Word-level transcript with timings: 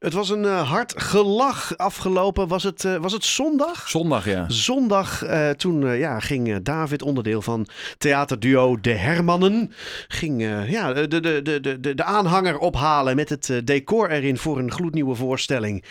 Het 0.00 0.12
was 0.12 0.30
een 0.30 0.44
uh, 0.44 0.70
hard 0.70 1.02
gelach 1.02 1.76
afgelopen. 1.76 2.48
Was 2.48 2.62
het, 2.62 2.84
uh, 2.84 2.96
was 2.96 3.12
het 3.12 3.24
zondag? 3.24 3.88
Zondag, 3.88 4.24
ja. 4.24 4.44
Zondag, 4.48 5.24
uh, 5.24 5.50
toen 5.50 5.96
ja, 5.98 6.20
ging 6.20 6.62
David, 6.62 7.02
onderdeel 7.02 7.42
van 7.42 7.66
theaterduo 7.98 8.80
De 8.80 8.92
Hermannen, 8.92 9.72
ging 10.08 10.42
ja, 10.68 10.92
de, 10.92 11.08
de, 11.08 11.42
de, 11.42 11.60
de, 11.60 11.94
de 11.94 12.04
aanhanger 12.04 12.58
ophalen 12.58 13.16
met 13.16 13.28
het 13.28 13.60
decor 13.64 14.10
erin 14.10 14.38
voor 14.38 14.58
een 14.58 14.70
gloednieuwe 14.70 15.14
voorstelling. 15.14 15.84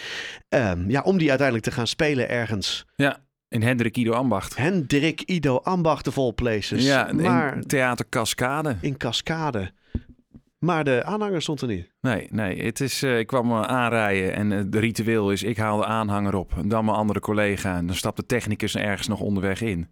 Ehm, 0.49 0.89
ja, 0.89 1.01
om 1.01 1.17
die 1.17 1.29
uiteindelijk 1.29 1.67
te 1.67 1.73
gaan 1.73 1.87
spelen 1.87 2.29
ergens. 2.29 2.85
Ja, 2.95 3.17
in 3.49 3.61
Hendrik 3.61 3.97
Ido 3.97 4.11
Ambacht. 4.11 4.57
Hendrik 4.57 5.21
Ido 5.21 5.57
Ambacht, 5.57 6.05
de 6.05 6.11
vol 6.11 6.33
places. 6.33 6.85
Ja, 6.85 7.09
maar 7.13 7.55
in 7.55 7.67
Theater 7.67 8.05
Cascade. 8.09 8.75
In 8.81 8.97
Cascade. 8.97 9.71
Maar 10.59 10.83
de 10.83 11.03
aanhanger 11.03 11.41
stond 11.41 11.61
er 11.61 11.67
niet. 11.67 11.91
Nee, 12.01 12.27
nee. 12.29 12.63
Het 12.63 12.79
is, 12.79 13.03
uh, 13.03 13.19
ik 13.19 13.27
kwam 13.27 13.53
aanrijden 13.53 14.33
en 14.33 14.49
het 14.49 14.75
ritueel 14.75 15.31
is: 15.31 15.43
ik 15.43 15.57
haal 15.57 15.77
de 15.77 15.85
aanhanger 15.85 16.35
op, 16.35 16.53
dan 16.65 16.85
mijn 16.85 16.97
andere 16.97 17.19
collega. 17.19 17.77
En 17.77 17.85
dan 17.85 17.95
stapt 17.95 18.17
de 18.17 18.25
technicus 18.25 18.75
ergens 18.75 19.07
nog 19.07 19.19
onderweg 19.19 19.61
in. 19.61 19.89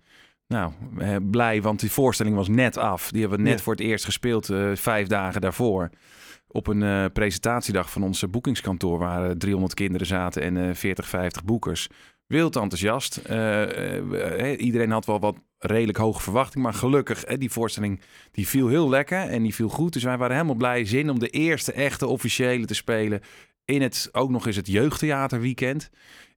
Nou, 0.47 0.71
eh, 0.97 1.15
blij, 1.21 1.61
want 1.61 1.79
die 1.79 1.91
voorstelling 1.91 2.35
was 2.35 2.47
net 2.47 2.77
af. 2.77 3.11
Die 3.11 3.21
hebben 3.21 3.39
we 3.39 3.49
net 3.49 3.61
voor 3.61 3.73
het 3.73 3.81
eerst 3.81 4.05
gespeeld, 4.05 4.49
vijf 4.73 5.07
dagen 5.07 5.41
daarvoor. 5.41 5.89
Op 6.47 6.67
een 6.67 7.11
presentatiedag 7.11 7.91
van 7.91 8.03
ons 8.03 8.29
boekingskantoor, 8.29 8.99
waar 8.99 9.37
300 9.37 9.73
kinderen 9.73 10.07
zaten 10.07 10.41
en 10.41 10.75
40, 10.75 11.07
50 11.07 11.43
boekers. 11.43 11.87
Wild 12.27 12.55
enthousiast. 12.55 13.17
iedereen 14.57 14.91
had 14.91 15.05
wel 15.05 15.19
wat 15.19 15.35
redelijk 15.59 15.97
hoge 15.97 16.21
verwachting. 16.21 16.63
Maar 16.63 16.73
gelukkig, 16.73 17.23
die 17.23 17.51
voorstelling 17.51 18.01
die 18.31 18.47
viel 18.47 18.67
heel 18.67 18.89
lekker 18.89 19.19
en 19.19 19.43
die 19.43 19.55
viel 19.55 19.69
goed. 19.69 19.93
Dus 19.93 20.03
wij 20.03 20.17
waren 20.17 20.35
helemaal 20.35 20.55
blij 20.55 20.85
zin 20.85 21.09
om 21.09 21.19
de 21.19 21.29
eerste 21.29 21.71
echte 21.71 22.07
officiële 22.07 22.65
te 22.65 22.73
spelen. 22.73 23.21
In 23.65 23.81
het, 23.81 24.09
ook 24.11 24.29
nog 24.29 24.45
eens 24.45 24.55
het 24.55 24.67
jeugdtheaterweekend. 24.67 25.89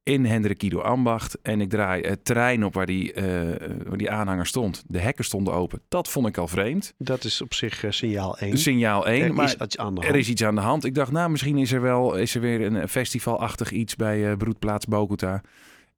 In 0.03 0.25
Hendrik 0.25 0.63
Ido 0.63 0.81
Ambacht. 0.81 1.41
En 1.43 1.61
ik 1.61 1.71
draai 1.71 2.03
het 2.03 2.25
terrein 2.25 2.65
op 2.65 2.75
waar 2.75 2.87
die, 2.87 3.15
uh, 3.15 3.25
waar 3.87 3.99
die 3.99 4.11
aanhanger 4.11 4.47
stond. 4.47 4.85
De 4.87 4.99
hekken 4.99 5.25
stonden 5.25 5.55
open. 5.55 5.83
Dat 5.89 6.09
vond 6.09 6.27
ik 6.27 6.39
al 6.39 6.49
vreemd. 6.49 6.95
Dat 6.99 7.25
is 7.25 7.41
op 7.41 7.55
zich 7.55 7.85
uh, 7.85 7.91
signaal 7.91 8.39
1. 8.39 8.59
Signaal 8.59 9.07
1. 9.07 9.23
Er 9.23 9.35
maar 9.35 9.45
is 9.45 9.55
iets 9.55 9.79
aan 9.79 9.95
de 9.95 10.01
hand. 10.01 10.13
Er 10.13 10.19
is 10.19 10.29
iets 10.29 10.45
aan 10.45 10.55
de 10.55 10.61
hand. 10.61 10.85
Ik 10.85 10.95
dacht, 10.95 11.13
nou, 11.13 11.31
misschien 11.31 11.59
is 11.59 11.73
er 11.73 11.81
wel 11.81 12.17
is 12.17 12.35
er 12.35 12.41
weer 12.41 12.61
een 12.61 12.89
festivalachtig 12.89 13.71
iets 13.71 13.97
bij 13.97 14.37
Broedplaats 14.37 14.87
Bogota. 14.87 15.43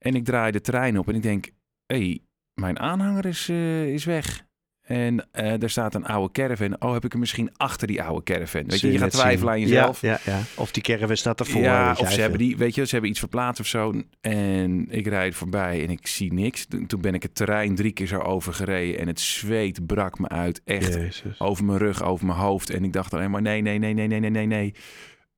En 0.02 0.14
ik 0.14 0.24
draai 0.24 0.52
de 0.52 0.60
trein 0.60 0.98
op 0.98 1.08
en 1.08 1.14
ik 1.14 1.22
denk, 1.22 1.50
hé, 1.86 1.96
hey, 1.96 2.20
mijn 2.54 2.78
aanhanger 2.78 3.26
is, 3.26 3.48
uh, 3.48 3.92
is 3.92 4.04
weg. 4.04 4.44
En 4.82 5.28
uh, 5.34 5.62
er 5.62 5.70
staat 5.70 5.94
een 5.94 6.06
oude 6.06 6.32
caravan. 6.32 6.80
Oh, 6.80 6.92
heb 6.92 7.04
ik 7.04 7.10
hem 7.10 7.20
misschien 7.20 7.50
achter 7.56 7.86
die 7.86 8.02
oude 8.02 8.22
caravan? 8.22 8.64
Weet 8.66 8.80
je, 8.80 8.92
je 8.92 8.98
gaat 8.98 9.10
twijfelen 9.10 9.52
aan 9.52 9.60
jezelf. 9.60 10.00
Ja, 10.00 10.18
ja, 10.24 10.32
ja, 10.32 10.42
Of 10.56 10.72
die 10.72 10.82
caravan 10.82 11.16
staat 11.16 11.40
ervoor. 11.40 11.62
Ja, 11.62 11.96
of 11.98 12.12
ze 12.12 12.20
hebben 12.20 12.38
die, 12.38 12.56
weet 12.56 12.74
je, 12.74 12.84
ze 12.84 12.90
hebben 12.92 13.10
iets 13.10 13.18
verplaatst 13.18 13.60
of 13.60 13.66
zo. 13.66 13.92
En 14.20 14.86
ik 14.90 15.06
rijd 15.06 15.34
voorbij 15.34 15.82
en 15.82 15.90
ik 15.90 16.06
zie 16.06 16.32
niks. 16.32 16.66
Toen 16.86 17.00
ben 17.00 17.14
ik 17.14 17.22
het 17.22 17.34
terrein 17.34 17.74
drie 17.74 17.92
keer 17.92 18.06
zo 18.06 18.18
overgereden 18.18 18.98
en 18.98 19.06
het 19.06 19.20
zweet 19.20 19.86
brak 19.86 20.18
me 20.18 20.28
uit. 20.28 20.60
Echt 20.64 20.94
Jezus. 20.94 21.40
over 21.40 21.64
mijn 21.64 21.78
rug, 21.78 22.02
over 22.02 22.26
mijn 22.26 22.38
hoofd. 22.38 22.70
En 22.70 22.84
ik 22.84 22.92
dacht 22.92 23.14
alleen 23.14 23.30
maar 23.30 23.42
nee, 23.42 23.62
nee, 23.62 23.78
nee, 23.78 23.94
nee, 23.94 24.06
nee, 24.06 24.20
nee, 24.20 24.30
nee, 24.30 24.46
nee. 24.46 24.74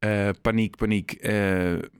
Uh, 0.04 0.28
paniek, 0.42 0.76
paniek. 0.76 1.16
Uh, 1.20 1.30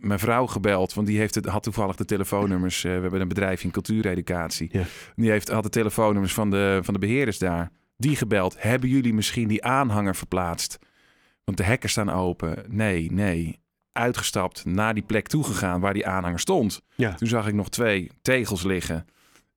mijn 0.01 0.19
vrouw 0.19 0.47
gebeld, 0.47 0.95
want 0.95 1.07
die 1.07 1.19
heeft 1.19 1.35
het, 1.35 1.47
had 1.47 1.63
toevallig 1.63 1.97
de 1.97 2.05
telefoonnummers. 2.05 2.85
Uh, 2.85 2.95
we 2.95 3.01
hebben 3.01 3.21
een 3.21 3.29
bedrijf 3.29 3.65
in 3.65 3.71
cultuureducatie. 3.71 4.69
Ja. 4.73 4.83
Die 5.17 5.31
heeft, 5.31 5.49
had 5.49 5.63
de 5.63 5.69
telefoonnummers 5.69 6.35
van 6.35 6.51
de, 6.51 6.79
van 6.83 6.95
de 6.95 7.01
beheerders 7.01 7.39
daar. 7.39 7.71
Die 7.97 8.17
gebeld. 8.17 8.63
Hebben 8.63 8.89
jullie 8.89 9.15
misschien 9.15 9.49
die 9.49 9.65
aanhanger 9.65 10.17
verplaatst? 10.17 10.79
Want 11.45 11.57
de 11.57 11.65
hekken 11.65 11.91
staan 11.91 12.11
open. 12.11 12.65
Nee, 12.69 13.13
nee. 13.13 13.63
Uitgestapt, 13.93 14.65
naar 14.65 14.95
die 14.95 15.03
plek 15.03 15.27
toegegaan 15.27 15.81
waar 15.81 15.95
die 15.95 16.07
aanhanger 16.07 16.41
stond. 16.41 16.83
Ja. 16.95 17.15
Toen 17.15 17.29
zag 17.29 17.47
ik 17.47 17.55
nog 17.55 17.69
twee 17.69 18.11
tegels 18.23 18.63
liggen. 18.63 19.07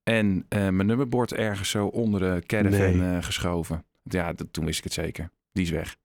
En 0.03 0.45
mijn 0.49 0.85
nummerbord 0.85 1.33
ergens 1.33 1.69
zo 1.69 1.85
onder 1.85 2.19
de 2.19 2.43
caravan 2.45 2.97
nee. 2.97 3.21
geschoven. 3.21 3.85
Ja, 4.03 4.33
dat, 4.33 4.47
toen 4.51 4.65
wist 4.65 4.77
ik 4.77 4.83
het 4.83 4.93
zeker. 4.93 5.29
Die 5.51 5.63
is 5.63 5.69
weg. 5.69 5.95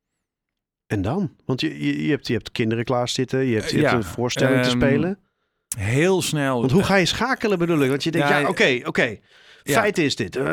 En 0.92 1.03
dan? 1.03 1.30
Want 1.44 1.60
je, 1.60 1.86
je, 1.86 2.04
je, 2.04 2.10
hebt, 2.10 2.26
je 2.26 2.32
hebt 2.32 2.53
kinderen 2.53 2.84
klaarzitten, 2.84 3.44
je 3.44 3.56
hebt, 3.56 3.70
je 3.70 3.80
hebt 3.80 3.92
een 3.92 4.04
voorstelling 4.04 4.62
te 4.62 4.69
ehm, 4.69 4.76
spelen. 4.78 5.19
Heel 5.78 6.22
snel. 6.22 6.60
Want 6.60 6.72
hoe 6.72 6.82
ga 6.82 6.97
je 6.97 7.06
schakelen 7.06 7.58
bedoel 7.58 7.82
ik? 7.82 7.88
Want 7.88 8.04
je 8.04 8.10
denkt, 8.10 8.28
ja, 8.28 8.48
oké, 8.48 8.80
oké. 8.84 9.19
Feit 9.64 9.98
is 9.98 10.16
dit. 10.16 10.36
Uh, 10.36 10.44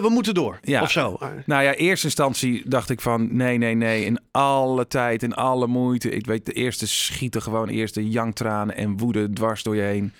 we 0.00 0.08
moeten 0.10 0.34
door. 0.34 0.58
Ja. 0.62 0.82
Of 0.82 0.90
zo. 0.90 1.18
Nou 1.46 1.62
ja, 1.62 1.74
eerste 1.74 2.06
instantie 2.06 2.68
dacht 2.68 2.90
ik 2.90 3.00
van 3.00 3.36
nee, 3.36 3.58
nee, 3.58 3.74
nee. 3.74 4.04
In 4.04 4.18
alle 4.30 4.86
tijd, 4.86 5.22
in 5.22 5.34
alle 5.34 5.66
moeite. 5.66 6.10
Ik 6.10 6.26
weet, 6.26 6.46
de 6.46 6.52
eerste 6.52 6.86
schieten 6.86 7.42
gewoon 7.42 7.68
eerst 7.68 7.94
de 7.94 8.08
janktranen 8.08 8.76
en 8.76 8.96
woede 8.96 9.32
dwars 9.32 9.62
door 9.62 9.76
je 9.76 9.82
heen. 9.82 10.12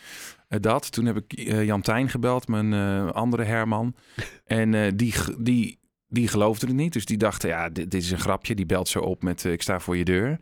Uh, 0.49 0.59
dat. 0.61 0.93
Toen 0.93 1.05
heb 1.05 1.17
ik 1.17 1.39
uh, 1.39 1.65
Jan 1.65 1.81
Tijn 1.81 2.09
gebeld, 2.09 2.49
mijn 2.49 2.73
andere 3.13 3.43
Herman. 3.45 3.95
en 4.47 4.97
die, 4.97 5.15
die 5.39 5.79
die 6.09 6.29
geloofden 6.29 6.69
het 6.69 6.77
niet. 6.77 6.93
Dus 6.93 7.05
die 7.05 7.17
dachten, 7.17 7.49
ja, 7.49 7.69
dit, 7.69 7.91
dit, 7.91 8.03
is 8.03 8.11
een 8.11 8.19
grapje. 8.19 8.55
Die 8.55 8.67
belt 8.67 8.89
zo 8.89 8.99
op 8.99 9.23
met, 9.23 9.45
uh, 9.45 9.53
ik 9.53 9.63
sta 9.63 9.81
voor 9.81 9.97
je 9.97 10.05
deur. 10.05 10.39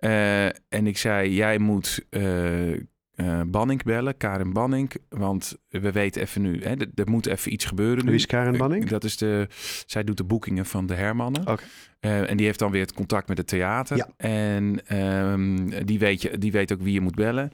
Uh, 0.00 0.44
en 0.44 0.86
ik 0.86 0.98
zei, 0.98 1.34
jij 1.34 1.58
moet 1.58 2.06
uh, 2.10 3.40
Banning 3.46 3.82
bellen, 3.82 4.16
Karen 4.16 4.52
Banning. 4.52 4.94
Want 5.08 5.56
we 5.68 5.92
weten 5.92 6.22
even 6.22 6.42
nu, 6.42 6.62
hè, 6.62 6.74
er, 6.94 7.10
moet 7.10 7.26
even 7.26 7.52
iets 7.52 7.64
gebeuren 7.64 8.04
nu. 8.04 8.10
Wie 8.10 8.18
is 8.18 8.26
Karen 8.26 8.58
Banning? 8.58 8.88
dat 8.88 9.04
is 9.04 9.16
de, 9.16 9.48
zij 9.86 10.04
doet 10.04 10.16
de 10.16 10.24
boekingen 10.24 10.66
van 10.66 10.86
de 10.86 10.94
Hermannen. 10.94 11.48
Okay. 11.48 11.66
en 12.00 12.36
die 12.36 12.46
heeft 12.46 12.58
dan 12.58 12.70
weer 12.70 12.80
het 12.80 12.92
contact 12.92 13.28
met 13.28 13.38
het 13.38 13.46
theater. 13.46 13.96
Ja. 13.96 14.08
En 14.16 14.96
um, 14.98 15.86
die, 15.86 15.98
weet 15.98 16.22
je, 16.22 16.38
die 16.38 16.52
weet 16.52 16.72
ook 16.72 16.82
wie 16.82 16.92
je 16.92 17.00
moet 17.00 17.14
bellen. 17.14 17.50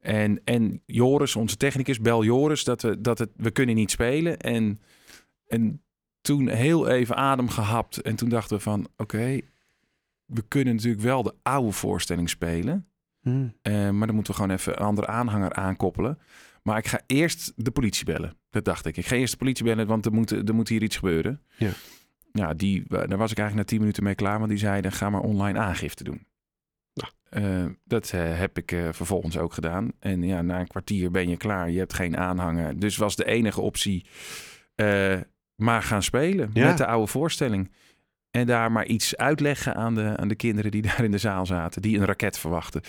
En, 0.00 0.40
en 0.44 0.82
Joris, 0.86 1.36
onze 1.36 1.56
technicus, 1.56 2.00
bel 2.00 2.24
Joris 2.24 2.64
dat 2.64 2.82
we, 2.82 3.00
dat 3.00 3.18
het, 3.18 3.30
we 3.36 3.50
kunnen 3.50 3.74
niet 3.74 3.90
spelen. 3.90 4.38
En, 4.38 4.80
en 5.46 5.82
toen 6.22 6.48
heel 6.48 6.88
even 6.88 7.16
adem 7.16 7.48
gehapt. 7.48 8.02
En 8.02 8.16
toen 8.16 8.28
dachten 8.28 8.56
we 8.56 8.62
van, 8.62 8.88
oké, 8.96 9.40
we 10.24 10.42
kunnen 10.48 10.74
natuurlijk 10.74 11.02
wel 11.02 11.22
de 11.22 11.34
oude 11.42 11.72
voorstelling 11.72 12.30
spelen. 12.30 12.86
Hmm. 13.20 13.54
Uh, 13.62 13.90
maar 13.90 14.06
dan 14.06 14.14
moeten 14.14 14.34
we 14.34 14.40
gewoon 14.40 14.56
even 14.56 14.72
een 14.72 14.86
andere 14.86 15.06
aanhanger 15.06 15.52
aankoppelen. 15.52 16.18
Maar 16.62 16.78
ik 16.78 16.86
ga 16.86 17.00
eerst 17.06 17.52
de 17.56 17.70
politie 17.70 18.04
bellen. 18.04 18.36
Dat 18.50 18.64
dacht 18.64 18.86
ik. 18.86 18.96
Ik 18.96 19.06
ga 19.06 19.16
eerst 19.16 19.32
de 19.32 19.38
politie 19.38 19.64
bellen, 19.64 19.86
want 19.86 20.06
er 20.06 20.12
moet, 20.12 20.30
er 20.30 20.54
moet 20.54 20.68
hier 20.68 20.82
iets 20.82 20.96
gebeuren. 20.96 21.40
Ja. 21.56 21.70
Ja, 22.32 22.54
die, 22.54 22.84
daar 22.88 23.16
was 23.16 23.30
ik 23.30 23.38
eigenlijk 23.38 23.54
na 23.54 23.64
tien 23.64 23.78
minuten 23.78 24.02
mee 24.02 24.14
klaar. 24.14 24.38
Want 24.38 24.50
die 24.50 24.58
zeiden, 24.58 24.92
ga 24.92 25.10
maar 25.10 25.20
online 25.20 25.58
aangifte 25.58 26.04
doen. 26.04 26.26
Uh, 27.30 27.66
dat 27.84 28.12
uh, 28.14 28.38
heb 28.38 28.58
ik 28.58 28.72
uh, 28.72 28.88
vervolgens 28.92 29.38
ook 29.38 29.52
gedaan. 29.52 29.92
En 29.98 30.22
ja, 30.22 30.42
na 30.42 30.60
een 30.60 30.66
kwartier 30.66 31.10
ben 31.10 31.28
je 31.28 31.36
klaar. 31.36 31.70
Je 31.70 31.78
hebt 31.78 31.94
geen 31.94 32.16
aanhanger. 32.16 32.78
Dus 32.78 32.96
was 32.96 33.16
de 33.16 33.24
enige 33.24 33.60
optie 33.60 34.06
maar 35.62 35.82
gaan 35.82 36.02
spelen 36.02 36.50
met 36.54 36.76
de 36.76 36.86
oude 36.86 37.06
voorstelling. 37.06 37.70
En 38.32 38.46
daar 38.46 38.72
maar 38.72 38.86
iets 38.86 39.16
uitleggen 39.16 39.74
aan 39.74 39.94
de, 39.94 40.12
aan 40.16 40.28
de 40.28 40.34
kinderen 40.34 40.70
die 40.70 40.82
daar 40.88 41.04
in 41.04 41.10
de 41.10 41.18
zaal 41.18 41.46
zaten, 41.46 41.82
die 41.82 41.98
een 41.98 42.04
raket 42.04 42.38
verwachten. 42.38 42.82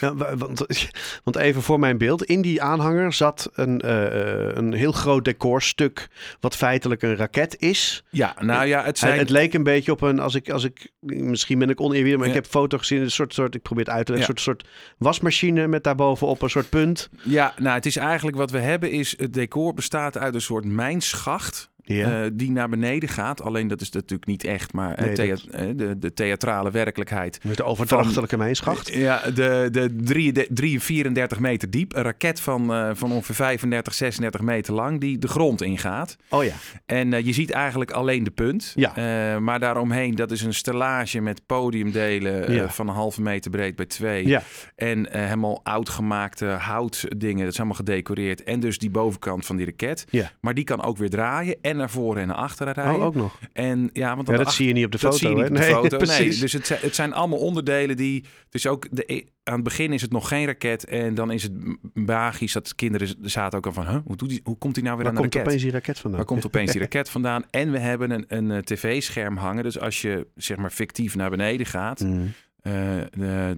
Ja, 0.00 0.14
want, 0.14 0.66
want 1.24 1.36
even 1.36 1.62
voor 1.62 1.78
mijn 1.78 1.98
beeld, 1.98 2.24
in 2.24 2.40
die 2.40 2.62
aanhanger 2.62 3.12
zat 3.12 3.50
een, 3.52 3.82
uh, 3.84 4.54
een 4.54 4.72
heel 4.72 4.92
groot 4.92 5.24
decorstuk, 5.24 6.08
wat 6.40 6.56
feitelijk 6.56 7.02
een 7.02 7.16
raket 7.16 7.56
is. 7.58 8.04
Ja, 8.10 8.34
nou 8.40 8.66
ja, 8.66 8.84
het, 8.84 8.98
zijn... 8.98 9.18
het 9.18 9.30
leek 9.30 9.54
een 9.54 9.62
beetje 9.62 9.92
op 9.92 10.00
een, 10.00 10.18
als 10.18 10.34
ik, 10.34 10.50
als 10.50 10.64
ik 10.64 10.90
misschien 11.00 11.58
ben 11.58 11.70
ik 11.70 11.80
oneerbiedig, 11.80 12.18
maar 12.18 12.28
ik 12.28 12.34
heb 12.34 12.46
foto 12.46 12.78
gezien, 12.78 13.02
een 13.02 13.10
soort, 13.10 13.34
soort 13.34 13.54
ik 13.54 13.62
probeer 13.62 13.84
het 13.84 13.94
uit 13.94 14.06
te 14.06 14.12
leggen, 14.12 14.34
een 14.34 14.40
soort, 14.40 14.60
soort 14.60 14.74
wasmachine 14.98 15.66
met 15.66 15.84
daarbovenop 15.84 16.42
een 16.42 16.50
soort 16.50 16.68
punt. 16.68 17.08
Ja, 17.22 17.54
nou 17.58 17.74
het 17.74 17.86
is 17.86 17.96
eigenlijk 17.96 18.36
wat 18.36 18.50
we 18.50 18.58
hebben 18.58 18.90
is, 18.90 19.18
het 19.18 19.34
decor 19.34 19.74
bestaat 19.74 20.18
uit 20.18 20.34
een 20.34 20.40
soort 20.40 20.64
mijnschacht 20.64 21.70
ja. 21.86 22.24
Uh, 22.24 22.30
die 22.32 22.50
naar 22.50 22.68
beneden 22.68 23.08
gaat. 23.08 23.42
Alleen 23.42 23.68
dat 23.68 23.80
is 23.80 23.90
natuurlijk 23.90 24.26
niet 24.26 24.44
echt, 24.44 24.72
maar 24.72 25.00
nee, 25.00 25.14
thea 25.14 25.36
dat... 25.50 25.78
de, 25.78 25.98
de, 25.98 26.12
theatrale 26.12 26.70
werkelijkheid. 26.70 27.38
Met 27.42 27.56
de 27.56 27.64
overdrachtelijke 27.64 28.36
mijnschacht. 28.36 28.94
Ja, 28.94 29.22
de, 29.34 29.68
de, 29.70 29.96
drie, 29.96 30.32
de 30.32 30.46
3, 30.50 30.80
34 30.80 31.38
meter 31.38 31.70
diep. 31.70 31.96
Een 31.96 32.02
raket 32.02 32.40
van, 32.40 32.72
uh, 32.72 32.90
van 32.94 33.12
ongeveer 33.12 33.34
35, 33.34 33.94
36 33.94 34.40
meter 34.40 34.74
lang 34.74 35.00
die 35.00 35.18
de 35.18 35.28
grond 35.28 35.62
ingaat. 35.62 36.16
Oh 36.28 36.44
ja. 36.44 36.54
En 36.86 37.12
uh, 37.12 37.20
je 37.20 37.32
ziet 37.32 37.50
eigenlijk 37.50 37.90
alleen 37.90 38.24
de 38.24 38.30
punt. 38.30 38.72
Ja. 38.74 39.38
maar 39.40 39.60
daaromheen, 39.60 40.14
dat 40.14 40.30
is 40.30 40.42
een 40.42 40.54
stellage 40.54 41.20
met 41.20 41.46
podiumdelen 41.46 42.52
ja. 42.52 42.68
van 42.68 42.88
een 42.88 42.94
halve 42.94 43.22
meter 43.22 43.50
breed 43.50 43.76
bij 43.76 43.86
twee. 43.86 44.26
Ja. 44.26 44.42
En 44.76 45.08
helemaal 45.10 45.60
oud 45.62 45.88
gemaakte 45.88 46.46
houtdingen. 46.46 47.44
Dat 47.44 47.52
is 47.52 47.56
allemaal 47.56 47.76
gedecoreerd. 47.76 48.42
En 48.42 48.60
dus 48.60 48.78
die 48.78 48.90
bovenkant 48.90 49.46
van 49.46 49.56
die 49.56 49.66
raket. 49.66 50.04
Ja. 50.10 50.30
Maar 50.40 50.54
die 50.54 50.64
kan 50.64 50.82
ook 50.82 50.96
weer 50.96 51.10
draaien. 51.10 51.56
En 51.60 51.75
naar 51.76 51.90
voren 51.90 52.22
en 52.22 52.28
naar 52.28 52.36
achteren 52.36 52.72
rijden. 52.72 52.94
Oh, 52.94 53.04
ook 53.04 53.14
nog. 53.14 53.38
En 53.52 53.90
ja, 53.92 54.16
want 54.16 54.28
ja, 54.28 54.36
dat 54.36 54.52
zie 54.52 54.66
je 54.66 54.72
niet 54.72 54.84
op 54.84 54.92
de 54.92 54.98
foto. 54.98 55.16
zie 55.16 55.28
je 55.28 55.34
niet 55.34 55.44
op 55.44 55.54
de 55.54 55.58
nee, 55.58 55.70
foto. 55.70 55.98
Nee, 56.18 56.38
dus 56.38 56.52
het, 56.52 56.68
het 56.68 56.94
zijn 56.94 57.12
allemaal 57.12 57.38
onderdelen 57.38 57.96
die. 57.96 58.24
Dus 58.50 58.66
ook 58.66 58.86
de, 58.90 59.04
e- 59.06 59.24
aan 59.42 59.54
het 59.54 59.64
begin 59.64 59.92
is 59.92 60.02
het 60.02 60.12
nog 60.12 60.28
geen 60.28 60.46
raket. 60.46 60.84
En 60.84 61.14
dan 61.14 61.30
is 61.30 61.42
het 61.42 61.52
magisch 61.94 62.52
dat 62.52 62.74
kinderen 62.74 63.08
zaten 63.22 63.58
ook 63.58 63.66
al 63.66 63.72
van... 63.72 63.86
Huh, 63.86 63.98
hoe, 64.04 64.16
doet 64.16 64.28
die, 64.28 64.40
hoe 64.44 64.58
komt 64.58 64.76
hij 64.76 64.84
nou 64.84 64.96
weer 64.96 65.06
Waar 65.06 65.14
aan 65.16 65.22
de 65.22 65.28
raket? 65.28 65.42
komt 65.42 65.46
opeens 65.46 65.62
die 65.62 65.72
raket 65.72 65.98
vandaan? 65.98 66.18
Waar 66.18 66.28
komt 66.28 66.46
opeens 66.46 66.72
die 66.72 66.80
raket 66.88 67.10
vandaan? 67.10 67.44
En 67.50 67.72
we 67.72 67.78
hebben 67.78 68.10
een, 68.10 68.24
een, 68.28 68.50
eh, 68.50 68.58
tv-scherm 68.58 69.36
hangen. 69.36 69.62
Dus 69.62 69.80
als 69.80 70.02
je 70.02 70.26
zeg 70.34 70.56
maar 70.56 70.70
fictief 70.70 71.14
naar 71.14 71.30
beneden 71.30 71.66
gaat... 71.66 72.00
Mm. 72.00 72.32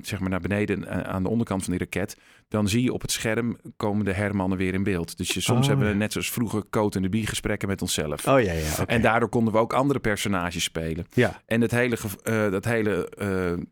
Zeg 0.02 0.20
maar 0.20 0.30
naar 0.30 0.40
beneden 0.40 1.06
aan 1.06 1.22
de 1.22 1.28
onderkant 1.28 1.62
van 1.62 1.72
die 1.72 1.80
raket, 1.80 2.16
dan 2.48 2.68
zie 2.68 2.82
je 2.82 2.92
op 2.92 3.00
het 3.00 3.12
scherm 3.12 3.58
komen 3.76 4.04
de 4.04 4.12
hermannen 4.12 4.58
weer 4.58 4.74
in 4.74 4.82
beeld. 4.82 5.16
Dus 5.16 5.28
je, 5.28 5.40
soms 5.40 5.60
oh, 5.60 5.66
hebben 5.66 5.88
we 5.88 5.94
net 5.94 6.12
zoals 6.12 6.30
vroeger 6.30 6.62
Coat 6.70 6.94
en 6.94 7.02
de 7.02 7.08
Bie 7.08 7.26
gesprekken 7.26 7.68
met 7.68 7.82
onszelf. 7.82 8.26
Oh 8.26 8.40
ja, 8.40 8.52
ja. 8.52 8.86
En 8.86 9.02
daardoor 9.02 9.28
konden 9.28 9.52
we 9.52 9.58
ook 9.58 9.72
andere 9.72 10.00
personages 10.00 10.64
spelen. 10.64 11.06
Ja. 11.12 11.42
En 11.46 11.60
het 11.60 11.70
hele, 11.70 11.98
dat 12.50 12.64
hele, 12.64 13.08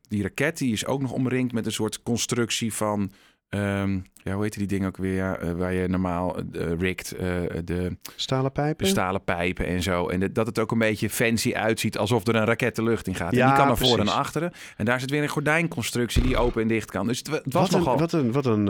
die 0.09 0.23
raket 0.23 0.59
die 0.59 0.73
is 0.73 0.87
ook 0.87 1.01
nog 1.01 1.13
omringd 1.13 1.53
met 1.53 1.67
een 1.67 1.73
soort 1.73 2.03
constructie 2.03 2.75
van 2.75 3.13
Um, 3.57 4.05
ja, 4.15 4.33
hoe 4.33 4.43
heet 4.43 4.59
die 4.59 4.67
dingen 4.67 4.89
ook 4.89 4.97
weer? 4.97 5.45
Uh, 5.45 5.53
waar 5.53 5.73
je 5.73 5.89
normaal 5.89 6.37
uh, 6.39 6.73
rikt. 6.79 7.15
Uh, 7.15 7.21
de 7.65 7.97
stalen 8.17 8.53
pijpen. 8.53 8.85
De 8.85 8.91
stalen 8.91 9.25
pijpen 9.25 9.67
en 9.67 9.83
zo. 9.83 10.09
En 10.09 10.33
dat 10.33 10.47
het 10.47 10.59
ook 10.59 10.71
een 10.71 10.79
beetje 10.79 11.11
fancy 11.11 11.55
uitziet. 11.55 11.99
Alsof 11.99 12.27
er 12.27 12.35
een 12.35 12.45
raket 12.45 12.77
de 12.77 12.83
lucht 12.83 13.07
in 13.07 13.15
gaat. 13.15 13.33
Ja, 13.33 13.41
en 13.41 13.47
die 13.47 13.57
kan 13.57 13.67
naar 13.67 13.77
voren 13.77 14.07
en 14.07 14.13
achteren. 14.13 14.53
En 14.77 14.85
daar 14.85 15.01
zit 15.01 15.11
weer 15.11 15.23
een 15.23 15.29
gordijnconstructie 15.29 16.23
die 16.23 16.37
open 16.37 16.63
en 16.63 16.69
dicht 16.69 16.91
kan. 16.91 17.07
Dus 17.07 17.19
het, 17.19 17.31
het 17.31 17.53
was 17.53 17.71
wat 17.71 17.79
nogal... 17.79 17.93
Een, 17.93 17.99
wat 18.01 18.13
een, 18.13 18.33
wat 18.33 18.47
een 18.47 18.67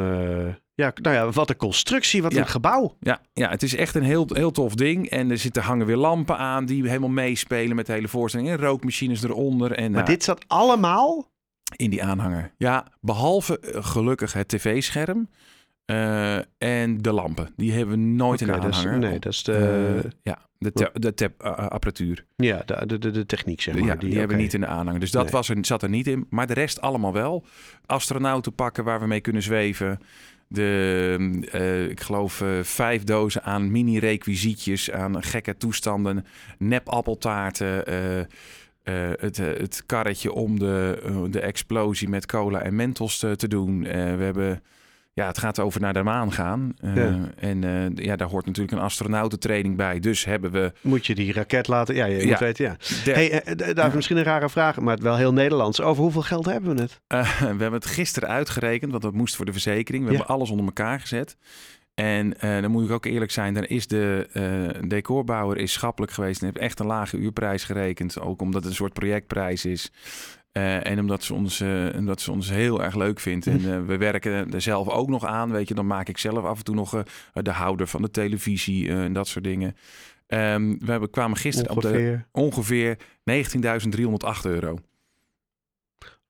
ja, 0.74 0.92
nou 1.02 1.16
ja, 1.16 1.30
wat 1.30 1.50
een 1.50 1.56
constructie, 1.56 2.22
wat 2.22 2.34
een 2.34 2.46
gebouw. 2.46 2.96
Ja, 3.00 3.20
ja, 3.32 3.48
het 3.48 3.62
is 3.62 3.74
echt 3.74 3.94
een 3.94 4.02
heel, 4.02 4.26
heel 4.32 4.50
tof 4.50 4.74
ding. 4.74 5.10
En 5.10 5.30
er 5.30 5.38
zitten 5.38 5.62
hangen 5.62 5.86
weer 5.86 5.96
lampen 5.96 6.38
aan 6.38 6.66
die 6.66 6.88
helemaal 6.88 7.08
meespelen 7.08 7.76
met 7.76 7.86
de 7.86 7.92
hele 7.92 8.08
voorstelling. 8.08 8.48
En 8.48 8.56
rookmachines 8.56 9.22
eronder. 9.22 9.72
En, 9.72 9.92
maar 9.92 10.04
dit 10.04 10.24
zat 10.24 10.44
allemaal 10.46 11.34
in 11.76 11.90
die 11.90 12.04
aanhanger. 12.04 12.52
Ja, 12.56 12.86
behalve 13.00 13.58
eh, 13.60 13.84
gelukkig 13.84 14.32
het 14.32 14.48
tv-scherm 14.48 15.28
uh, 15.86 16.36
en 16.58 16.98
de 16.98 17.12
lampen. 17.12 17.52
Die 17.56 17.72
hebben 17.72 17.94
we 17.94 18.00
nooit 18.00 18.40
in 18.40 18.46
de 18.46 18.52
aanhanger. 18.52 18.98
nee, 18.98 19.18
dat 19.18 19.32
is 19.32 19.42
de... 19.42 20.00
Uh, 20.04 20.10
ja, 20.22 20.38
de, 20.58 20.72
te, 20.72 20.90
de 20.92 21.14
tap, 21.14 21.42
apparatuur. 21.42 22.24
Ja, 22.36 22.62
de, 22.66 22.98
de, 22.98 23.10
de 23.10 23.26
techniek 23.26 23.60
zeg 23.60 23.74
maar. 23.74 23.84
Ja, 23.84 23.94
die, 23.94 24.08
die 24.08 24.18
hebben 24.18 24.36
we 24.36 24.42
niet 24.42 24.54
in 24.54 24.60
de 24.60 24.66
aanhanger. 24.66 25.00
Dus 25.00 25.10
dat 25.10 25.30
was 25.30 25.48
er, 25.48 25.56
zat 25.60 25.82
er 25.82 25.88
niet 25.88 26.06
in. 26.06 26.26
Maar 26.30 26.46
de 26.46 26.54
rest 26.54 26.80
allemaal 26.80 27.12
wel. 27.12 27.44
Astronauten 27.86 28.54
pakken 28.54 28.84
waar 28.84 29.00
we 29.00 29.06
mee 29.06 29.20
kunnen 29.20 29.42
zweven. 29.42 29.98
De, 30.48 31.16
uh, 31.54 31.88
ik 31.88 32.00
geloof, 32.00 32.40
uh, 32.40 32.62
vijf 32.62 33.04
dozen 33.04 33.42
aan 33.42 33.70
mini-requisietjes, 33.70 34.90
aan 34.90 35.22
gekke 35.22 35.56
toestanden, 35.56 36.26
nep-appeltaarten... 36.58 37.92
Uh, 37.92 38.24
het, 38.92 39.36
het 39.36 39.82
karretje 39.86 40.32
om 40.32 40.58
de, 40.58 41.02
uh, 41.06 41.22
de 41.30 41.40
explosie 41.40 42.08
met 42.08 42.26
cola 42.26 42.60
en 42.60 42.76
mentos 42.76 43.18
te, 43.18 43.36
te 43.36 43.48
doen. 43.48 43.84
Uh, 43.84 43.92
we 43.92 44.22
hebben, 44.22 44.62
ja, 45.12 45.26
het 45.26 45.38
gaat 45.38 45.58
over 45.58 45.80
naar 45.80 45.92
de 45.92 46.02
maan 46.02 46.32
gaan. 46.32 46.74
Ja. 46.94 47.30
En 47.36 47.92
ja, 47.94 48.16
daar 48.16 48.28
hoort 48.28 48.46
natuurlijk 48.46 48.76
een 48.76 48.84
astronautentraining 48.84 49.76
bij. 49.76 50.00
Dus 50.00 50.24
hebben 50.24 50.50
we... 50.50 50.72
Moet 50.80 51.06
je 51.06 51.14
die 51.14 51.32
raket 51.32 51.68
laten... 51.68 51.94
Ja, 51.94 52.04
je 52.04 52.18
ja. 52.20 52.26
moet 52.26 52.38
weten, 52.38 52.64
ja. 52.64 52.76
De... 53.04 53.10
Hey, 53.10 53.54
daar 53.74 53.88
is 53.88 53.94
misschien 53.94 54.16
een 54.16 54.22
rare 54.22 54.48
vraag, 54.48 54.80
maar 54.80 54.94
het 54.94 55.02
wel 55.02 55.16
heel 55.16 55.32
Nederlands. 55.32 55.80
Over 55.80 56.02
hoeveel 56.02 56.22
geld 56.22 56.46
hebben 56.46 56.76
we 56.76 56.82
het? 56.82 57.00
we 57.38 57.46
hebben 57.46 57.72
het 57.72 57.86
gisteren 57.86 58.28
uitgerekend, 58.28 58.90
want 58.90 59.02
dat 59.02 59.14
moest 59.14 59.36
voor 59.36 59.44
de 59.44 59.52
verzekering. 59.52 60.04
We 60.04 60.10
ja. 60.10 60.16
hebben 60.16 60.34
alles 60.34 60.50
onder 60.50 60.66
elkaar 60.66 61.00
gezet. 61.00 61.36
En 62.00 62.34
uh, 62.44 62.60
dan 62.60 62.70
moet 62.70 62.84
ik 62.84 62.90
ook 62.90 63.04
eerlijk 63.04 63.30
zijn, 63.30 63.54
dan 63.54 63.64
is 63.64 63.86
de 63.86 64.28
uh, 64.32 64.88
decorbouwer 64.88 65.56
is 65.56 65.72
schappelijk 65.72 66.12
geweest 66.12 66.40
en 66.40 66.46
heeft 66.46 66.58
echt 66.58 66.80
een 66.80 66.86
lage 66.86 67.16
uurprijs 67.16 67.64
gerekend. 67.64 68.20
Ook 68.20 68.40
omdat 68.40 68.60
het 68.60 68.70
een 68.70 68.76
soort 68.76 68.92
projectprijs 68.92 69.64
is. 69.64 69.92
Uh, 70.52 70.86
en 70.86 70.98
omdat 70.98 71.24
ze, 71.24 71.34
ons, 71.34 71.64
omdat 71.96 72.20
ze 72.20 72.32
ons 72.32 72.50
heel 72.50 72.82
erg 72.82 72.94
leuk 72.94 73.20
vindt. 73.20 73.46
En 73.46 73.86
we 73.86 73.96
werken 73.96 74.52
er 74.52 74.60
zelf 74.60 74.88
ook 74.88 75.08
nog 75.08 75.24
aan. 75.24 75.50
Weet 75.50 75.68
je, 75.68 75.74
dan 75.74 75.86
maak 75.86 76.08
ik 76.08 76.18
zelf 76.18 76.44
af 76.44 76.58
en 76.58 76.64
toe 76.64 76.74
nog 76.74 77.02
de 77.32 77.50
houder 77.50 77.86
van 77.86 78.02
de 78.02 78.10
televisie 78.10 78.88
en 78.88 79.12
dat 79.12 79.28
soort 79.28 79.44
dingen. 79.44 79.76
Um, 80.28 80.78
we 80.78 80.90
hebben, 80.90 81.10
kwamen 81.10 81.36
gisteren 81.36 81.70
ongeveer. 81.70 82.12
op 82.14 82.18
de 82.32 82.40
ongeveer 82.40 82.96
19.308 82.96 84.40
euro. 84.42 84.78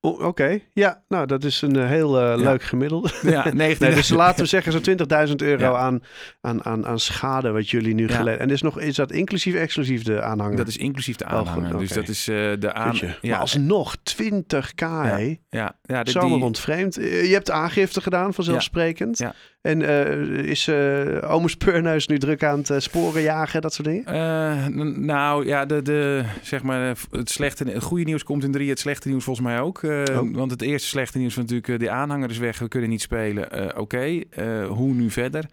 Oké, 0.09 0.59
ja, 0.73 1.03
nou 1.07 1.25
dat 1.25 1.43
is 1.43 1.61
een 1.61 1.75
uh, 1.75 1.87
heel 1.87 2.21
uh, 2.21 2.43
leuk 2.43 2.63
gemiddelde. 2.63 3.09
Ja, 3.21 3.51
nee, 3.53 3.77
dus 3.77 4.09
laten 4.09 4.39
we 4.39 4.45
zeggen 4.45 4.71
zo'n 4.71 5.27
20.000 5.27 5.35
euro 5.35 5.63
ja. 5.63 5.77
aan, 5.77 6.03
aan, 6.41 6.65
aan, 6.65 6.85
aan 6.85 6.99
schade 6.99 7.51
wat 7.51 7.69
jullie 7.69 7.93
nu 7.93 8.07
ja. 8.07 8.15
geleden. 8.15 8.39
En 8.39 8.49
is, 8.49 8.61
nog, 8.61 8.79
is 8.79 8.95
dat 8.95 9.11
inclusief 9.11 9.55
exclusief 9.55 10.03
de 10.03 10.21
aanhanger? 10.21 10.55
Dat 10.55 10.67
is 10.67 10.77
inclusief 10.77 11.15
de 11.15 11.25
aanhanger. 11.25 11.61
Oh, 11.61 11.67
okay. 11.67 11.79
Dus 11.79 11.91
dat 11.91 12.07
is 12.07 12.27
uh, 12.27 12.51
de 12.59 12.73
aan. 12.73 12.95
Ja. 12.95 13.15
Maar 13.21 13.39
alsnog 13.39 13.95
20k, 13.97 14.75
ja. 14.75 15.17
Ja, 15.49 15.77
ja 15.81 16.03
die... 16.03 16.19
rondvreemd. 16.19 16.95
Je 16.95 17.29
hebt 17.31 17.51
aangifte 17.51 18.01
gedaan 18.01 18.33
vanzelfsprekend. 18.33 19.17
Ja. 19.17 19.33
En 19.61 19.81
uh, 19.81 20.27
is 20.27 20.67
uh, 20.67 21.33
Omus 21.33 21.51
Speurneus 21.51 22.07
nu 22.07 22.17
druk 22.17 22.43
aan 22.43 22.57
het 22.57 22.69
uh, 22.69 22.79
sporen 22.79 23.21
jagen, 23.21 23.61
dat 23.61 23.73
soort 23.73 23.87
dingen? 23.87 24.15
Uh, 24.15 24.85
nou 24.95 25.45
ja, 25.45 25.65
de, 25.65 25.81
de, 25.81 26.23
zeg 26.41 26.63
maar, 26.63 26.95
het, 27.11 27.29
slechte, 27.29 27.63
het 27.63 27.83
goede 27.83 28.03
nieuws 28.03 28.23
komt 28.23 28.43
in 28.43 28.51
drie, 28.51 28.69
het 28.69 28.79
slechte 28.79 29.07
nieuws 29.07 29.23
volgens 29.23 29.47
mij 29.47 29.59
ook. 29.59 29.83
Oh. 29.83 30.35
Want 30.35 30.51
het 30.51 30.61
eerste 30.61 30.87
slechte 30.87 31.17
nieuws 31.17 31.35
was 31.35 31.45
natuurlijk, 31.45 31.79
de 31.79 31.89
aanhanger 31.89 32.29
is 32.29 32.37
weg, 32.37 32.59
we 32.59 32.67
kunnen 32.67 32.89
niet 32.89 33.01
spelen. 33.01 33.45
Oké, 33.67 33.79
okay. 33.79 34.27
hoe 34.67 34.93
nu 34.93 35.09
verder? 35.09 35.45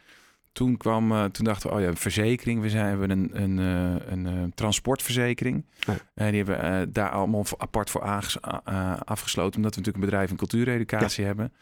Toen, 0.53 0.77
kwam, 0.77 1.33
toen 1.33 1.45
dachten 1.45 1.71
we, 1.71 1.77
oh 1.77 1.83
ja, 1.83 1.95
verzekering. 1.95 2.61
We, 2.61 2.71
zijn, 2.71 2.87
hebben 2.87 3.11
een, 3.11 3.31
een, 3.33 3.59
een, 3.59 4.25
een 4.25 4.55
transportverzekering. 4.55 5.65
Ja. 5.79 6.31
die 6.31 6.45
hebben 6.45 6.81
we 6.81 6.91
daar 6.93 7.11
allemaal 7.11 7.45
apart 7.59 7.91
voor 7.91 8.03
afgesloten. 9.05 9.57
Omdat 9.57 9.75
we 9.75 9.81
natuurlijk 9.81 9.95
een 9.97 10.11
bedrijf 10.11 10.31
in 10.31 10.37
cultuureducatie 10.37 11.21
ja. 11.21 11.27
hebben. 11.27 11.53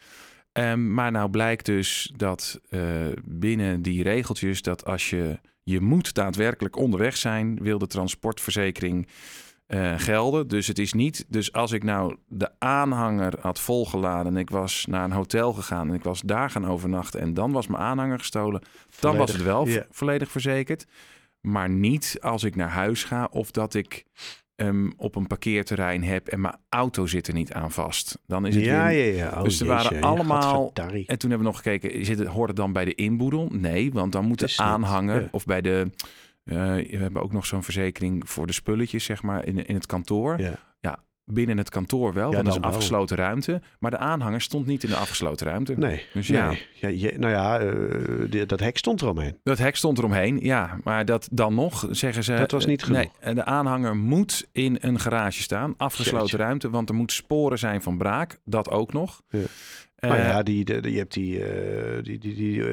Um, 0.53 0.93
maar 0.93 1.11
nou 1.11 1.29
blijkt 1.29 1.65
dus 1.65 2.11
dat 2.15 2.59
uh, 2.69 2.81
binnen 3.23 3.81
die 3.81 4.03
regeltjes 4.03 4.61
dat 4.61 4.85
als 4.85 5.09
je 5.09 5.39
je 5.63 5.81
moet 5.81 6.13
daadwerkelijk 6.13 6.75
onderweg 6.75 7.17
zijn, 7.17 7.59
wil 7.61 7.77
de 7.77 7.87
transportverzekering 7.87 9.07
uh, 9.67 9.93
gelden. 9.97 10.47
Dus 10.47 10.67
het 10.67 10.79
is 10.79 10.93
niet. 10.93 11.25
Dus 11.27 11.53
als 11.53 11.71
ik 11.71 11.83
nou 11.83 12.17
de 12.27 12.49
aanhanger 12.59 13.33
had 13.39 13.59
volgeladen 13.59 14.33
en 14.33 14.37
ik 14.37 14.49
was 14.49 14.85
naar 14.85 15.03
een 15.03 15.11
hotel 15.11 15.53
gegaan 15.53 15.89
en 15.89 15.93
ik 15.93 16.03
was 16.03 16.21
daar 16.21 16.49
gaan 16.49 16.67
overnachten 16.67 17.19
en 17.19 17.33
dan 17.33 17.51
was 17.51 17.67
mijn 17.67 17.83
aanhanger 17.83 18.19
gestolen, 18.19 18.61
volledig, 18.61 18.99
dan 18.99 19.17
was 19.17 19.31
het 19.31 19.43
wel 19.43 19.67
yeah. 19.67 19.85
volledig 19.89 20.31
verzekerd. 20.31 20.85
Maar 21.41 21.69
niet 21.69 22.17
als 22.21 22.43
ik 22.43 22.55
naar 22.55 22.69
huis 22.69 23.03
ga 23.03 23.27
of 23.31 23.51
dat 23.51 23.73
ik 23.73 24.05
um, 24.55 24.93
op 24.97 25.15
een 25.15 25.27
parkeerterrein 25.27 26.03
heb 26.03 26.27
en 26.27 26.41
mijn 26.41 26.55
auto 26.69 27.05
zit 27.05 27.27
er 27.27 27.33
niet 27.33 27.53
aan 27.53 27.71
vast. 27.71 28.19
Dan 28.27 28.45
is 28.45 28.55
het 28.55 28.63
ja, 28.63 28.87
weer... 28.87 29.15
ja, 29.15 29.23
ja. 29.25 29.37
Oh, 29.37 29.43
dus 29.43 29.59
er 29.59 29.67
waren 29.67 30.01
allemaal... 30.01 30.71
En 30.73 31.19
toen 31.19 31.29
hebben 31.29 31.37
we 31.37 31.43
nog 31.43 31.55
gekeken, 31.55 32.05
zit 32.05 32.19
het, 32.19 32.27
hoort 32.27 32.47
het 32.47 32.57
dan 32.57 32.73
bij 32.73 32.85
de 32.85 32.95
inboedel? 32.95 33.49
Nee, 33.51 33.91
want 33.91 34.11
dan 34.11 34.25
moet 34.25 34.41
het 34.41 34.57
aanhangen 34.57 35.21
ja. 35.21 35.27
of 35.31 35.45
bij 35.45 35.61
de... 35.61 35.89
Uh, 36.45 36.55
we 36.55 36.97
hebben 36.97 37.23
ook 37.23 37.31
nog 37.31 37.45
zo'n 37.45 37.63
verzekering 37.63 38.29
voor 38.29 38.47
de 38.47 38.53
spulletjes, 38.53 39.03
zeg 39.03 39.23
maar, 39.23 39.45
in, 39.45 39.65
in 39.65 39.75
het 39.75 39.85
kantoor. 39.85 40.39
Ja. 40.39 40.59
ja 40.79 41.03
binnen 41.25 41.57
het 41.57 41.69
kantoor 41.69 42.13
wel, 42.13 42.29
ja, 42.29 42.33
want 42.33 42.45
dat 42.45 42.55
is 42.55 42.61
een 42.61 42.67
afgesloten 42.67 43.17
wel. 43.17 43.25
ruimte. 43.25 43.61
Maar 43.79 43.91
de 43.91 43.97
aanhanger 43.97 44.41
stond 44.41 44.65
niet 44.65 44.83
in 44.83 44.89
de 44.89 44.95
afgesloten 44.95 45.47
ruimte. 45.47 45.73
Nee, 45.77 46.05
dus 46.13 46.27
ja. 46.27 46.47
Nee. 46.47 46.67
ja 46.73 46.87
je, 46.87 47.17
nou 47.17 47.33
ja, 47.33 47.61
uh, 47.61 48.29
die, 48.29 48.45
dat 48.45 48.59
hek 48.59 48.77
stond 48.77 49.01
eromheen. 49.01 49.37
Dat 49.43 49.57
hek 49.57 49.75
stond 49.75 49.97
eromheen, 49.97 50.39
ja. 50.41 50.77
Maar 50.83 51.05
dat 51.05 51.27
dan 51.31 51.55
nog, 51.55 51.87
zeggen 51.91 52.23
ze... 52.23 52.33
Dat 52.33 52.51
was 52.51 52.65
niet 52.65 52.83
genoeg. 52.83 53.11
Nee, 53.23 53.33
de 53.33 53.45
aanhanger 53.45 53.95
moet 53.95 54.47
in 54.51 54.77
een 54.81 54.99
garage 54.99 55.41
staan, 55.41 55.73
afgesloten 55.77 56.19
Jeetje. 56.19 56.37
ruimte. 56.37 56.69
Want 56.69 56.89
er 56.89 56.95
moet 56.95 57.11
sporen 57.11 57.59
zijn 57.59 57.81
van 57.81 57.97
braak, 57.97 58.39
dat 58.45 58.69
ook 58.69 58.93
nog. 58.93 59.21
Ja. 59.29 59.39
Uh, 59.39 60.09
maar 60.09 60.19
ja, 60.19 60.43
die, 60.43 60.65
de, 60.65 60.91
je 60.91 60.97
hebt 60.97 61.13
die, 61.13 61.39
uh, 61.39 62.03
die, 62.03 62.17
die, 62.17 62.35
die 62.35 62.63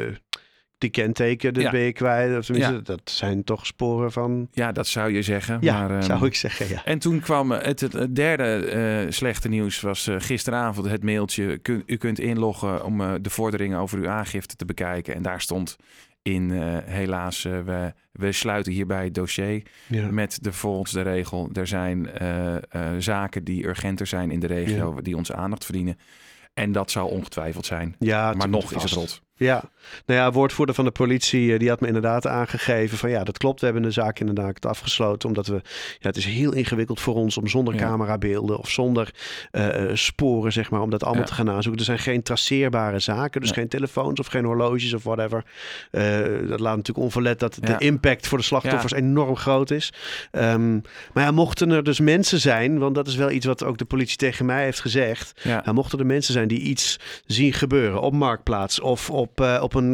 die 0.80 0.90
kenteken, 0.90 1.54
dat 1.54 1.62
ja. 1.62 1.70
ben 1.70 1.80
je 1.80 1.92
kwijt. 1.92 2.38
Of 2.38 2.44
tenminste, 2.44 2.74
ja. 2.74 2.80
dat 2.80 3.00
zijn 3.04 3.44
toch 3.44 3.66
sporen 3.66 4.12
van... 4.12 4.48
Ja, 4.52 4.72
dat 4.72 4.86
zou 4.86 5.12
je 5.12 5.22
zeggen. 5.22 5.58
Ja, 5.60 5.80
maar, 5.80 5.96
um, 5.96 6.02
zou 6.02 6.26
ik 6.26 6.34
zeggen, 6.34 6.68
ja. 6.68 6.84
En 6.84 6.98
toen 6.98 7.20
kwam 7.20 7.50
het, 7.50 7.80
het, 7.80 7.92
het 7.92 8.16
derde 8.16 8.72
uh, 9.06 9.10
slechte 9.10 9.48
nieuws 9.48 9.80
was 9.80 10.06
uh, 10.06 10.16
gisteravond 10.18 10.90
het 10.90 11.02
mailtje. 11.02 11.58
Kun, 11.58 11.82
u 11.86 11.96
kunt 11.96 12.18
inloggen 12.18 12.84
om 12.84 13.00
uh, 13.00 13.12
de 13.20 13.30
vorderingen 13.30 13.78
over 13.78 13.98
uw 13.98 14.08
aangifte 14.08 14.56
te 14.56 14.64
bekijken. 14.64 15.14
En 15.14 15.22
daar 15.22 15.40
stond 15.40 15.76
in, 16.22 16.50
helaas, 16.84 17.42
we, 17.42 17.92
we 18.12 18.32
sluiten 18.32 18.72
hierbij 18.72 19.04
het 19.04 19.14
dossier 19.14 19.62
ja. 19.86 20.10
met 20.10 20.38
de 20.42 20.52
volgens 20.52 20.92
de 20.92 21.02
regel. 21.02 21.50
Er 21.52 21.66
zijn 21.66 22.08
zaken 22.98 23.44
die 23.44 23.66
urgenter 23.66 24.06
zijn 24.06 24.30
in 24.30 24.40
de 24.40 24.46
regio, 24.46 25.00
die 25.02 25.16
onze 25.16 25.34
aandacht 25.34 25.64
verdienen. 25.64 25.98
En 26.54 26.72
dat 26.72 26.90
zou 26.90 27.10
ongetwijfeld 27.10 27.66
zijn. 27.66 27.96
Ja, 27.98 28.32
maar 28.32 28.48
nog 28.48 28.72
is 28.74 28.82
het 28.82 28.92
rot. 28.92 29.22
Ja, 29.34 29.62
nou 30.06 30.20
ja, 30.20 30.32
woordvoerder 30.32 30.74
van 30.74 30.84
de 30.84 30.90
politie, 30.90 31.58
die 31.58 31.68
had 31.68 31.80
me 31.80 31.86
inderdaad 31.86 32.26
aangegeven 32.26 32.98
van 32.98 33.10
ja, 33.10 33.24
dat 33.24 33.38
klopt. 33.38 33.60
We 33.60 33.64
hebben 33.64 33.82
de 33.82 33.90
zaak 33.90 34.20
inderdaad 34.20 34.66
afgesloten, 34.66 35.28
omdat 35.28 35.46
we, 35.46 35.60
ja, 35.98 36.08
het 36.08 36.16
is 36.16 36.24
heel 36.24 36.52
ingewikkeld 36.52 37.00
voor 37.00 37.14
ons 37.14 37.36
om 37.36 37.48
zonder 37.48 37.74
ja. 37.74 37.80
camerabeelden 37.80 38.58
of 38.58 38.70
zonder 38.70 39.14
uh, 39.52 39.90
sporen, 39.92 40.52
zeg 40.52 40.70
maar, 40.70 40.80
om 40.80 40.90
dat 40.90 41.02
allemaal 41.02 41.22
ja. 41.22 41.28
te 41.28 41.34
gaan 41.34 41.50
aanzoeken. 41.50 41.80
Er 41.80 41.86
zijn 41.86 41.98
geen 41.98 42.22
traceerbare 42.22 42.98
zaken, 42.98 43.40
dus 43.40 43.50
geen 43.50 43.68
telefoons 43.68 44.20
of 44.20 44.26
geen 44.26 44.44
horloges 44.44 44.92
of 44.92 45.02
whatever. 45.02 45.44
Uh, 45.92 46.02
dat 46.48 46.60
laat 46.60 46.76
natuurlijk 46.76 47.04
onverlet 47.04 47.38
dat 47.38 47.58
de 47.60 47.76
impact 47.78 48.26
voor 48.26 48.38
de 48.38 48.44
slachtoffers 48.44 48.92
enorm 48.92 49.36
groot 49.36 49.70
is. 49.70 49.92
Um, 50.32 50.82
maar 51.12 51.24
ja, 51.24 51.30
mochten 51.30 51.70
er 51.70 51.82
dus 51.82 52.00
mensen 52.00 52.40
zijn, 52.40 52.78
want 52.78 52.94
dat 52.94 53.06
is 53.06 53.16
wel 53.16 53.30
iets 53.30 53.46
wat 53.46 53.64
ook 53.64 53.78
de 53.78 53.84
politie 53.84 54.16
tegen 54.16 54.46
mij 54.46 54.64
heeft 54.64 54.80
gezegd. 54.80 55.40
Ja. 55.42 55.72
mochten 55.72 55.98
er 55.98 56.06
mensen 56.06 56.32
zijn 56.32 56.48
die 56.48 56.60
iets 56.60 56.98
zien 57.26 57.52
gebeuren 57.52 58.00
op 58.00 58.12
Marktplaats 58.12 58.80
of 58.80 59.10
op 59.10 59.30
op, 59.30 59.40
uh, 59.40 59.58
op 59.62 59.69
een, 59.74 59.92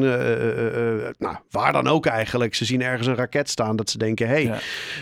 nou, 1.18 1.37
waar 1.50 1.73
dan 1.73 1.87
ook 1.87 2.06
eigenlijk. 2.06 2.54
Ze 2.54 2.64
zien 2.64 2.83
ergens 2.83 3.06
een 3.06 3.14
raket 3.14 3.49
staan 3.49 3.76
dat 3.76 3.90
ze 3.90 3.99
denken, 3.99 4.28
hé, 4.28 4.47
hey, 4.47 4.61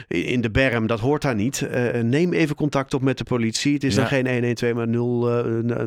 in 0.09 0.41
de 0.41 0.51
berm, 0.51 0.87
dat 0.87 1.01
hoort 1.01 1.23
daar 1.23 1.35
niet. 1.35 1.69
neem 2.03 2.33
even 2.33 2.57
contact 2.57 2.95
op 2.95 3.03
met 3.03 3.19
de 3.19 3.25
politie. 3.25 3.75
Het 3.75 3.85
is 3.85 3.95
dan 3.95 4.07
geen 4.07 4.29
112, 4.29 4.75
maar 4.75 4.89
0, 4.89 5.21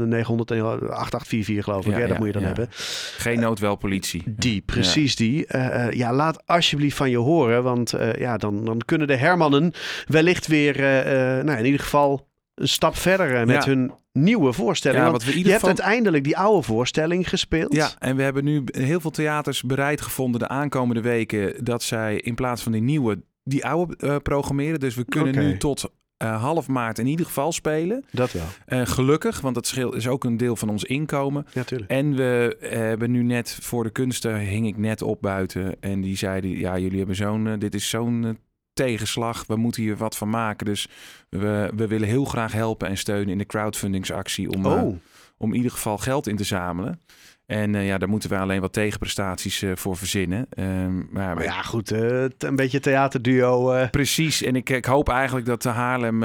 900, 0.06 0.52
8844 0.52 1.64
geloof 1.64 1.86
ik. 1.86 1.98
Ja, 1.98 2.08
dat 2.08 2.18
moet 2.18 2.28
je 2.28 2.34
dan 2.34 2.44
hebben. 2.44 2.68
Geen 3.18 3.40
noodwel 3.40 3.76
politie. 3.76 4.24
Die, 4.26 4.62
precies 4.62 5.16
die. 5.16 5.46
ja, 5.90 6.14
laat 6.14 6.46
alsjeblieft 6.46 6.98
van 6.98 7.10
je 7.10 7.18
horen, 7.18 7.64
want 7.64 7.94
ja, 8.18 8.38
dan, 8.38 8.66
dan 8.66 8.82
kunnen 8.86 9.08
de 9.08 9.16
Hermannen 9.16 9.74
wellicht 10.08 10.48
weer, 10.48 10.78
nou 11.44 11.58
in 11.58 11.66
ieder 11.66 11.80
geval 11.80 12.28
een 12.58 12.68
stap 12.68 12.96
verder 12.96 13.46
met 13.46 13.66
hun 13.66 13.92
nieuwe 14.24 14.54
voorstelling. 14.54 15.04
Ja, 15.04 15.32
we 15.32 15.40
je 15.40 15.52
hebt 15.52 15.66
uiteindelijk 15.66 16.24
die 16.24 16.38
oude 16.38 16.62
voorstelling 16.62 17.30
gespeeld. 17.30 17.74
Ja, 17.74 17.90
en 18.00 18.16
we 18.16 18.24
hebben 18.24 18.44
nu 18.44 18.64
heel 18.66 19.00
veel 19.00 19.12
theaters 19.12 19.64
bereid 19.64 20.02
gevonden 20.02 20.40
de 20.40 20.48
aankomende 20.48 21.02
weken 21.02 21.64
dat 21.64 21.84
zij 21.84 22.16
in 22.16 22.36
plaats 22.36 22.64
van 22.64 22.72
die 22.72 22.82
nieuwe 22.82 23.22
die 23.44 23.66
oude 23.66 23.96
uh, 24.00 24.16
programmeren. 24.24 24.80
Dus 24.80 24.96
we 24.96 25.06
kunnen 25.06 25.36
nu 25.36 25.58
tot 25.58 25.92
uh, 26.24 26.42
half 26.42 26.68
maart 26.68 27.00
in 27.00 27.08
ieder 27.08 27.26
geval 27.26 27.52
spelen. 27.52 28.06
Dat 28.12 28.32
wel. 28.32 28.44
Uh, 28.68 28.86
gelukkig, 28.86 29.42
want 29.42 29.56
dat 29.56 29.68
scheelt, 29.68 29.96
is 29.96 30.08
ook 30.08 30.24
een 30.24 30.38
deel 30.38 30.56
van 30.56 30.70
ons 30.70 30.84
inkomen. 30.84 31.46
Ja, 31.54 31.64
tuurlijk. 31.64 31.92
En 31.92 32.16
we 32.16 32.58
hebben 32.70 33.12
nu 33.12 33.24
net 33.24 33.58
voor 33.62 33.84
de 33.84 33.90
kunsten 33.90 34.38
hing 34.38 34.68
ik 34.68 34.78
net 34.78 35.02
op 35.02 35.22
buiten 35.22 35.76
en 35.80 36.02
die 36.02 36.18
zeiden 36.18 36.50
ja 36.50 36.78
jullie 36.78 36.98
hebben 36.98 37.16
zo'n 37.16 37.56
dit 37.60 37.76
is 37.76 37.90
zo'n 37.90 38.38
tegenslag. 38.78 39.46
We 39.46 39.56
moeten 39.56 39.82
hier 39.82 39.98
wat 39.98 40.18
van 40.18 40.30
maken. 40.30 40.66
Dus 40.66 40.88
we, 41.30 41.72
we 41.76 41.88
willen 41.88 42.08
heel 42.08 42.26
graag 42.26 42.52
helpen 42.52 42.88
en 42.88 42.98
steunen 42.98 43.30
in 43.30 43.38
de 43.38 43.46
crowdfundingsactie 43.46 44.50
om, 44.50 44.66
oh. 44.66 44.74
uh, 44.74 44.96
om 45.38 45.50
in 45.50 45.56
ieder 45.56 45.72
geval 45.72 45.98
geld 45.98 46.28
in 46.28 46.36
te 46.36 46.44
zamelen. 46.44 47.02
En 47.48 47.74
uh, 47.74 47.88
ja, 47.88 47.98
daar 47.98 48.10
moeten 48.10 48.30
we 48.30 48.38
alleen 48.38 48.62
wat 48.62 48.74
tegenprestaties 48.74 49.62
uh, 49.62 49.76
voor 49.76 49.98
verzinnen. 49.98 50.48
Uh, 50.60 50.66
maar, 51.10 51.36
maar, 51.36 51.44
ja, 51.44 51.62
goed, 51.62 51.92
uh, 51.92 52.26
een 52.38 52.56
beetje 52.56 52.80
theaterduo. 52.80 53.88
Precies. 53.92 54.44
En 54.44 54.56
ik, 54.56 54.70
ik 54.70 54.86
hoop 54.86 55.10
eigenlijk 55.10 55.46
dat 55.46 55.62
de 55.62 55.70
Haarlem 55.70 56.24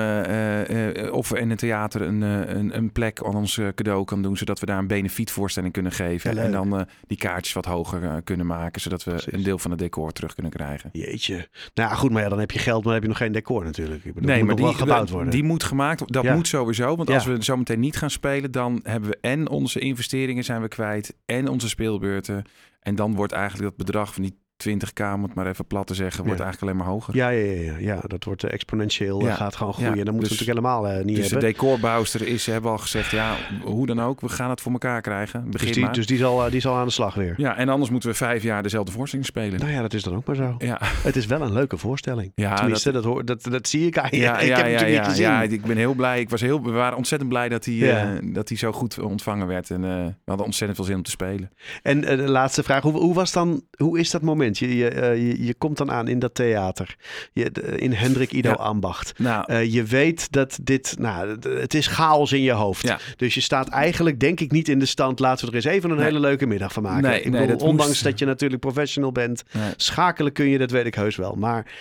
of 1.11 1.35
in 1.35 1.51
het 1.51 1.59
theater 1.59 2.03
een, 2.03 2.21
een, 2.21 2.77
een, 2.77 2.93
plek 2.93 3.23
aan 3.25 3.35
ons 3.35 3.61
cadeau 3.75 4.05
kan 4.05 4.23
doen. 4.23 4.37
Zodat 4.37 4.61
we 4.61 4.67
daar 4.67 4.79
een 4.79 4.87
benefietvoorstelling 4.87 5.73
kunnen 5.73 5.93
geven. 5.93 6.39
en 6.39 6.53
dan 6.53 6.87
die 7.07 7.19
kaartjes 7.19 7.53
wat 7.53 7.65
hoger 7.65 8.23
kunnen 8.23 8.47
maken. 8.47 8.81
Zodat 8.81 9.05
we 9.05 9.11
Precies. 9.11 9.33
een 9.33 9.43
deel 9.43 9.59
van 9.59 9.71
het 9.71 9.81
decor 9.81 10.13
terug 10.13 10.35
kunnen 10.35 10.53
krijgen. 10.53 10.91
Jeetje. 10.93 11.49
Nou 11.75 11.91
ja, 11.91 11.95
goed, 11.95 12.11
maar 12.11 12.23
ja, 12.23 12.29
dan 12.29 12.39
heb 12.39 12.51
je 12.51 12.59
geld, 12.59 12.85
maar 12.85 12.85
dan 12.85 12.93
heb 12.93 13.03
je 13.03 13.09
nog 13.09 13.19
geen 13.19 13.33
decor 13.33 13.65
natuurlijk. 13.65 14.05
Ik 14.05 14.15
bedoel, 14.15 14.31
nee, 14.31 14.45
maar 14.45 14.57
die, 14.57 14.75
gebouwd 14.75 15.11
worden. 15.11 15.31
die 15.31 15.45
moet 15.45 15.65
gemaakt 15.65 16.13
Dat 16.13 16.25
moet 16.25 16.49
sowieso. 16.49 16.97
Want 16.97 17.11
als 17.11 17.25
we 17.25 17.45
zo 17.45 17.57
meteen 17.57 17.81
niet 17.81 17.97
gaan 17.97 18.11
spelen, 18.11 18.51
dan 18.51 18.81
hebben 18.83 19.11
we 19.11 19.19
en 19.21 19.49
onze 19.49 19.79
investeringen 19.79 20.45
zijn 20.45 20.63
we 20.63 20.69
kwijt 20.69 21.12
en 21.25 21.49
onze 21.49 21.69
speelbeurten. 21.69 22.45
En 22.81 22.95
dan 22.95 23.15
wordt 23.15 23.33
eigenlijk 23.33 23.69
dat 23.69 23.87
bedrag 23.87 24.15
van 24.15 24.23
die 24.23 24.39
20k, 24.69 25.17
moet 25.17 25.35
maar 25.35 25.47
even 25.47 25.65
plat 25.65 25.87
te 25.87 25.95
zeggen, 25.95 26.25
wordt 26.25 26.41
eigenlijk 26.41 26.73
alleen 26.73 26.85
maar 26.85 26.95
hoger. 26.95 27.17
Ja, 27.17 27.29
ja, 27.29 27.61
ja, 27.63 27.77
ja. 27.79 28.01
dat 28.07 28.25
wordt 28.25 28.45
uh, 28.45 28.53
exponentieel, 28.53 29.25
ja. 29.25 29.35
gaat 29.35 29.57
gewoon 29.57 29.73
groeien. 29.73 30.05
Dan 30.05 30.15
moeten 30.15 30.37
dus, 30.37 30.39
we 30.39 30.45
natuurlijk 30.45 30.67
helemaal 30.67 30.99
uh, 30.99 31.05
niet 31.05 31.17
dus 31.17 31.31
hebben. 31.31 31.49
de 31.49 31.55
decorbouwster 31.55 32.27
is, 32.27 32.43
ze 32.43 32.51
hebben 32.51 32.71
al 32.71 32.79
gezegd, 32.79 33.11
ja, 33.11 33.37
hoe 33.65 33.87
dan 33.87 34.03
ook, 34.03 34.21
we 34.21 34.29
gaan 34.29 34.51
het 34.51 34.61
voor 34.61 34.73
elkaar 34.73 35.01
krijgen. 35.01 35.51
Begin 35.51 35.67
dus 35.67 35.75
die, 35.75 35.85
maar. 35.85 35.95
dus 35.95 36.07
die 36.07 36.19
zal, 36.19 36.51
die 36.51 36.61
zal 36.61 36.77
aan 36.77 36.87
de 36.87 36.93
slag 36.93 37.15
weer. 37.15 37.35
Ja, 37.37 37.57
en 37.57 37.69
anders 37.69 37.91
moeten 37.91 38.09
we 38.11 38.17
vijf 38.17 38.43
jaar 38.43 38.63
dezelfde 38.63 38.93
voorstelling 38.93 39.29
spelen. 39.29 39.61
Nou 39.61 39.73
ja, 39.73 39.81
dat 39.81 39.95
is 39.95 40.03
dan 40.03 40.15
ook 40.15 40.27
maar 40.27 40.37
zo. 40.37 40.55
Ja. 40.59 40.79
Het 40.81 41.17
is 41.17 41.27
wel 41.27 41.41
een 41.41 41.53
leuke 41.53 41.77
voorstelling. 41.77 42.33
Ja, 42.35 42.55
Tenminste, 42.55 42.93
dat, 42.93 43.03
dat, 43.03 43.27
dat, 43.27 43.43
dat 43.43 43.69
zie 43.69 43.87
ik 43.87 44.11
je. 44.11 44.17
Ja, 44.17 44.39
ik 44.41 44.49
heb 44.49 44.67
ja, 44.67 44.87
ja, 44.87 45.13
ja, 45.15 45.43
ik 45.43 45.63
ben 45.63 45.77
heel 45.77 45.95
blij. 45.95 46.21
Ik 46.21 46.31
was 46.31 46.41
heel, 46.41 46.63
we 46.63 46.71
waren 46.71 46.97
ontzettend 46.97 47.31
blij 47.31 47.49
dat 47.49 47.65
hij, 47.65 48.21
dat 48.23 48.49
hij 48.49 48.59
zo 48.59 48.73
goed 48.73 48.99
ontvangen 48.99 49.47
werd. 49.47 49.71
En 49.71 49.81
we 49.81 50.15
hadden 50.25 50.47
ontzettend 50.47 50.77
veel 50.77 50.89
zin 50.89 50.97
om 50.97 51.03
te 51.03 51.11
spelen. 51.11 51.51
En 51.83 52.01
de 52.01 52.17
laatste 52.17 52.63
vraag, 52.63 52.83
hoe, 52.83 52.93
hoe 52.93 53.15
was 53.15 53.33
dan, 53.33 53.63
hoe 53.77 53.99
is 53.99 54.11
dat 54.11 54.23
moment? 54.23 54.52
Je, 54.59 54.67
je 54.67 55.45
je, 55.45 55.55
komt 55.55 55.77
dan 55.77 55.91
aan 55.91 56.09
in 56.09 56.19
dat 56.19 56.35
theater. 56.35 56.97
Je, 57.33 57.51
in 57.77 57.93
Hendrik 57.93 58.33
Ido 58.33 58.53
Ambacht. 58.53 59.19
Nou, 59.19 59.53
uh, 59.53 59.73
je 59.73 59.85
weet 59.85 60.33
dat 60.33 60.59
dit, 60.63 60.95
nou, 60.99 61.39
het 61.49 61.75
is 61.75 61.87
chaos 61.87 62.33
in 62.33 62.43
je 62.43 62.53
hoofd. 62.53 62.87
Ja. 62.87 62.99
Dus 63.17 63.35
je 63.35 63.41
staat 63.41 63.69
eigenlijk, 63.69 64.21
denk 64.21 64.41
ik, 64.41 64.51
niet 64.51 64.69
in 64.69 64.79
de 64.79 64.87
stand. 64.87 65.19
Laten 65.19 65.45
we 65.45 65.51
er 65.51 65.57
eens 65.57 65.65
even 65.65 65.91
een 65.91 66.01
hele 66.01 66.21
leuke 66.21 66.47
middag 66.47 66.73
van 66.73 66.83
maken. 66.83 67.03
Nee, 67.03 67.23
ik 67.23 67.31
bedoel, 67.31 67.47
dat 67.47 67.63
ondanks 67.63 68.03
dat 68.03 68.19
je 68.19 68.25
natuurlijk 68.25 68.61
professional 68.61 69.13
bent, 69.13 69.43
schakelen 69.77 70.33
kun 70.33 70.49
je, 70.49 70.59
dat 70.59 70.71
weet 70.71 70.87
ik 70.87 70.95
heus 70.95 71.17
wel. 71.17 71.35
Maar 71.35 71.73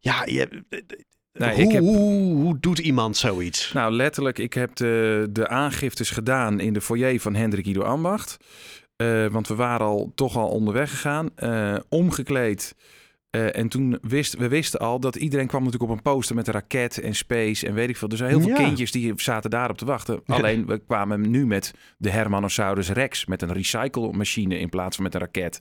ja, 0.00 0.22
je, 0.24 0.48
hoe, 1.38 1.52
ik 1.52 1.72
heb... 1.72 1.82
hoe, 1.82 2.34
hoe, 2.34 2.58
doet 2.60 2.78
iemand 2.78 3.16
zoiets? 3.16 3.72
Nou, 3.72 3.92
letterlijk, 3.92 4.38
ik 4.38 4.52
heb 4.52 4.76
de, 4.76 5.26
de 5.30 5.48
aangiftes 5.48 6.10
gedaan 6.10 6.60
in 6.60 6.72
de 6.72 6.80
foyer 6.80 7.20
van 7.20 7.34
Hendrik 7.34 7.66
Ido 7.66 7.82
Ambacht. 7.82 8.36
Uh, 9.02 9.26
want 9.26 9.48
we 9.48 9.54
waren 9.54 9.86
al 9.86 10.12
toch 10.14 10.36
al 10.36 10.48
onderweg 10.48 10.90
gegaan. 10.90 11.30
Uh, 11.38 11.76
omgekleed 11.88 12.74
uh, 13.38 13.56
en 13.56 13.68
toen 13.68 13.98
wisten 14.02 14.38
we 14.38 14.48
wisten 14.48 14.80
al 14.80 15.00
dat 15.00 15.16
iedereen 15.16 15.46
kwam 15.46 15.64
natuurlijk 15.64 15.90
op 15.90 15.96
een 15.96 16.02
poster 16.02 16.34
met 16.34 16.46
een 16.46 16.52
raket 16.52 16.98
en 16.98 17.14
space 17.14 17.66
en 17.66 17.74
weet 17.74 17.88
ik 17.88 17.96
veel. 17.96 18.08
Dus 18.08 18.20
er 18.20 18.28
zijn 18.28 18.40
heel 18.40 18.48
veel 18.48 18.64
kindjes 18.64 18.92
die 18.92 19.12
zaten 19.16 19.50
daarop 19.50 19.78
te 19.78 19.84
wachten. 19.84 20.20
Alleen 20.26 20.66
we 20.66 20.78
kwamen 20.78 21.30
nu 21.30 21.46
met 21.46 21.74
de 21.96 22.10
Hermanosaurus 22.10 22.90
Rex 22.90 23.26
met 23.26 23.42
een 23.42 23.52
recycle-machine 23.52 24.58
in 24.58 24.68
plaats 24.68 24.96
van 24.96 25.04
met 25.04 25.14
een 25.14 25.20
raket. 25.20 25.60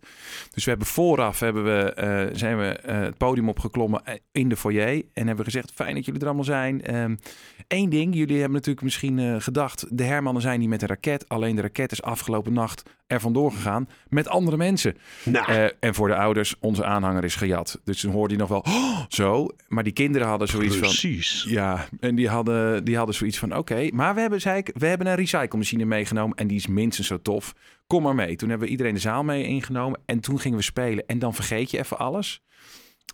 Dus 0.54 0.64
we 0.64 0.70
hebben 0.70 0.88
vooraf 0.88 1.40
hebben 1.40 1.64
we, 1.64 1.94
uh, 2.30 2.38
zijn 2.38 2.58
we 2.58 2.80
uh, 2.86 3.00
het 3.00 3.18
podium 3.18 3.50
opgeklommen 3.50 4.02
in 4.32 4.50
de 4.50 4.58
foyer 4.58 5.04
en 5.14 5.28
hebben 5.28 5.46
we 5.46 5.52
gezegd: 5.52 5.72
fijn 5.76 5.96
dat 5.96 6.06
jullie 6.06 6.22
er 6.22 6.28
allemaal 6.28 6.44
zijn. 6.44 6.82
Eén 6.94 7.20
ehm, 7.68 7.90
ding, 7.90 8.16
jullie 8.16 8.36
hebben 8.36 8.54
natuurlijk 8.54 8.84
misschien 8.84 9.42
gedacht: 9.42 9.86
de 9.90 10.04
Hermannen 10.04 10.42
zijn 10.42 10.60
niet 10.60 10.70
met 10.70 10.82
een 10.82 10.88
raket. 10.88 11.30
Alleen 11.30 11.56
de 11.56 11.62
raket 11.62 11.92
is 11.92 12.02
afgelopen 12.02 12.54
nacht 12.54 12.84
er 13.08 13.20
vandoor 13.20 13.52
gegaan 13.52 13.90
met 14.10 14.28
andere 14.28 14.58
mensen. 14.58 14.98
Nou. 15.24 15.72
en 15.80 15.94
voor 15.94 16.08
de 16.08 16.16
ouders, 16.16 16.56
onze 16.60 16.86
aanhanger 16.86 17.24
is 17.24 17.36
gejat. 17.36 17.67
Dus 17.84 18.00
toen 18.00 18.12
hoorde 18.12 18.34
je 18.34 18.40
nog 18.40 18.50
wel 18.50 18.60
oh, 18.60 19.00
zo. 19.08 19.48
Maar 19.68 19.84
die 19.84 19.94
kinderen 19.94 20.28
hadden 20.28 20.48
zoiets 20.48 20.78
Precies. 20.78 21.42
van... 21.42 21.52
Ja, 21.52 21.88
en 22.00 22.16
die 22.16 22.30
hadden, 22.30 22.84
die 22.84 22.98
hadden 22.98 23.16
zoiets 23.16 23.38
van... 23.38 23.58
Oké, 23.58 23.90
maar 23.94 24.16
we 24.16 24.22
hebben, 24.22 24.42
zei 24.42 24.58
ik, 24.58 24.72
we 24.74 24.88
hebben 24.88 25.08
een 25.08 25.16
recyclemachine 25.16 25.86
meegenomen... 25.86 26.38
en 26.38 26.48
die 26.48 26.58
is 26.58 26.68
minstens 26.68 27.08
zo 27.08 27.22
tof. 27.22 27.54
Kom 27.88 28.04
maar 28.04 28.16
mee. 28.16 28.36
Toen 28.36 28.50
hebben 28.50 28.68
we 28.68 28.72
iedereen 28.72 28.94
de 28.94 29.00
zaal 29.00 29.24
mee 29.24 29.44
ingenomen... 29.44 30.00
en 30.06 30.20
toen 30.20 30.40
gingen 30.40 30.58
we 30.58 30.64
spelen. 30.64 31.06
En 31.06 31.20
dan 31.20 31.34
vergeet 31.34 31.72
je 31.72 31.78
even 31.78 31.98
alles... 31.98 32.42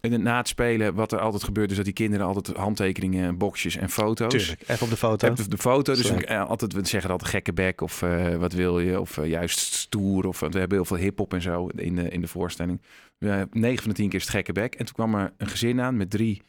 En 0.01 0.23
na 0.23 0.38
het 0.38 0.47
spelen, 0.47 0.93
wat 0.93 1.12
er 1.12 1.19
altijd 1.19 1.43
gebeurt, 1.43 1.69
is 1.71 1.75
dat 1.75 1.85
die 1.85 1.93
kinderen 1.93 2.25
altijd 2.25 2.57
handtekeningen, 2.57 3.38
boxjes 3.38 3.75
en 3.75 3.89
foto's. 3.89 4.33
Tuurlijk, 4.33 4.62
even 4.62 4.83
op 4.83 4.89
de 4.89 4.97
foto. 4.97 5.27
Even 5.27 5.43
op 5.43 5.51
de 5.51 5.57
foto. 5.57 5.95
Dus 5.95 6.12
we, 6.12 6.25
eh, 6.25 6.50
altijd, 6.50 6.73
we 6.73 6.88
zeggen 6.88 7.09
altijd 7.12 7.29
gekke 7.29 7.53
bek 7.53 7.81
of 7.81 8.01
uh, 8.01 8.35
wat 8.35 8.53
wil 8.53 8.79
je, 8.79 9.00
of 9.00 9.17
uh, 9.17 9.29
juist 9.29 9.59
stoer. 9.59 10.27
Of 10.27 10.39
we 10.39 10.45
hebben 10.45 10.77
heel 10.77 10.85
veel 10.85 10.97
hip-hop 10.97 11.33
en 11.33 11.41
zo 11.41 11.67
in 11.67 11.95
de, 11.95 12.09
in 12.09 12.21
de 12.21 12.27
voorstelling. 12.27 12.81
Uh, 13.19 13.41
9 13.51 13.81
van 13.81 13.89
de 13.89 13.95
10 13.95 14.09
keer 14.09 14.19
is 14.19 14.25
het 14.25 14.35
gekke 14.35 14.51
bek. 14.51 14.75
En 14.75 14.85
toen 14.85 14.95
kwam 14.95 15.15
er 15.15 15.33
een 15.38 15.47
gezin 15.47 15.81
aan 15.81 15.97
met 15.97 16.09
drie 16.09 16.41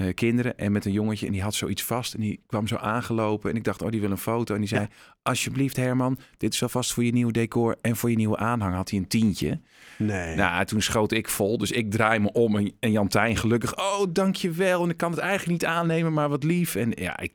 uh, 0.00 0.14
kinderen 0.14 0.58
en 0.58 0.72
met 0.72 0.84
een 0.84 0.92
jongetje. 0.92 1.26
En 1.26 1.32
die 1.32 1.42
had 1.42 1.54
zoiets 1.54 1.82
vast. 1.82 2.14
En 2.14 2.20
die 2.20 2.42
kwam 2.46 2.66
zo 2.66 2.76
aangelopen. 2.76 3.50
En 3.50 3.56
ik 3.56 3.64
dacht, 3.64 3.82
oh, 3.82 3.90
die 3.90 4.00
wil 4.00 4.10
een 4.10 4.18
foto. 4.18 4.54
En 4.54 4.60
die 4.60 4.68
zei, 4.68 4.86
alsjeblieft 5.22 5.76
Herman, 5.76 6.18
dit 6.36 6.54
is 6.54 6.62
alvast 6.62 6.92
voor 6.92 7.04
je 7.04 7.12
nieuwe 7.12 7.32
decor 7.32 7.76
en 7.80 7.96
voor 7.96 8.10
je 8.10 8.16
nieuwe 8.16 8.36
aanhang. 8.36 8.74
Had 8.74 8.90
hij 8.90 8.98
een 8.98 9.08
tientje. 9.08 9.60
Nee. 9.98 10.36
Nou, 10.36 10.64
toen 10.64 10.82
schoot 10.82 11.12
ik 11.12 11.28
vol. 11.28 11.58
Dus 11.58 11.70
ik 11.70 11.90
draai 11.90 12.18
me 12.18 12.32
om 12.32 12.56
en, 12.56 12.72
en 12.80 12.90
Jantijn 12.90 13.36
gelukkig. 13.36 13.78
Oh, 13.78 14.06
dankjewel. 14.08 14.82
En 14.84 14.90
ik 14.90 14.96
kan 14.96 15.10
het 15.10 15.20
eigenlijk 15.20 15.50
niet 15.50 15.70
aannemen, 15.70 16.12
maar 16.12 16.28
wat 16.28 16.44
lief. 16.44 16.74
En 16.74 16.92
ja, 16.94 17.18
ik, 17.20 17.32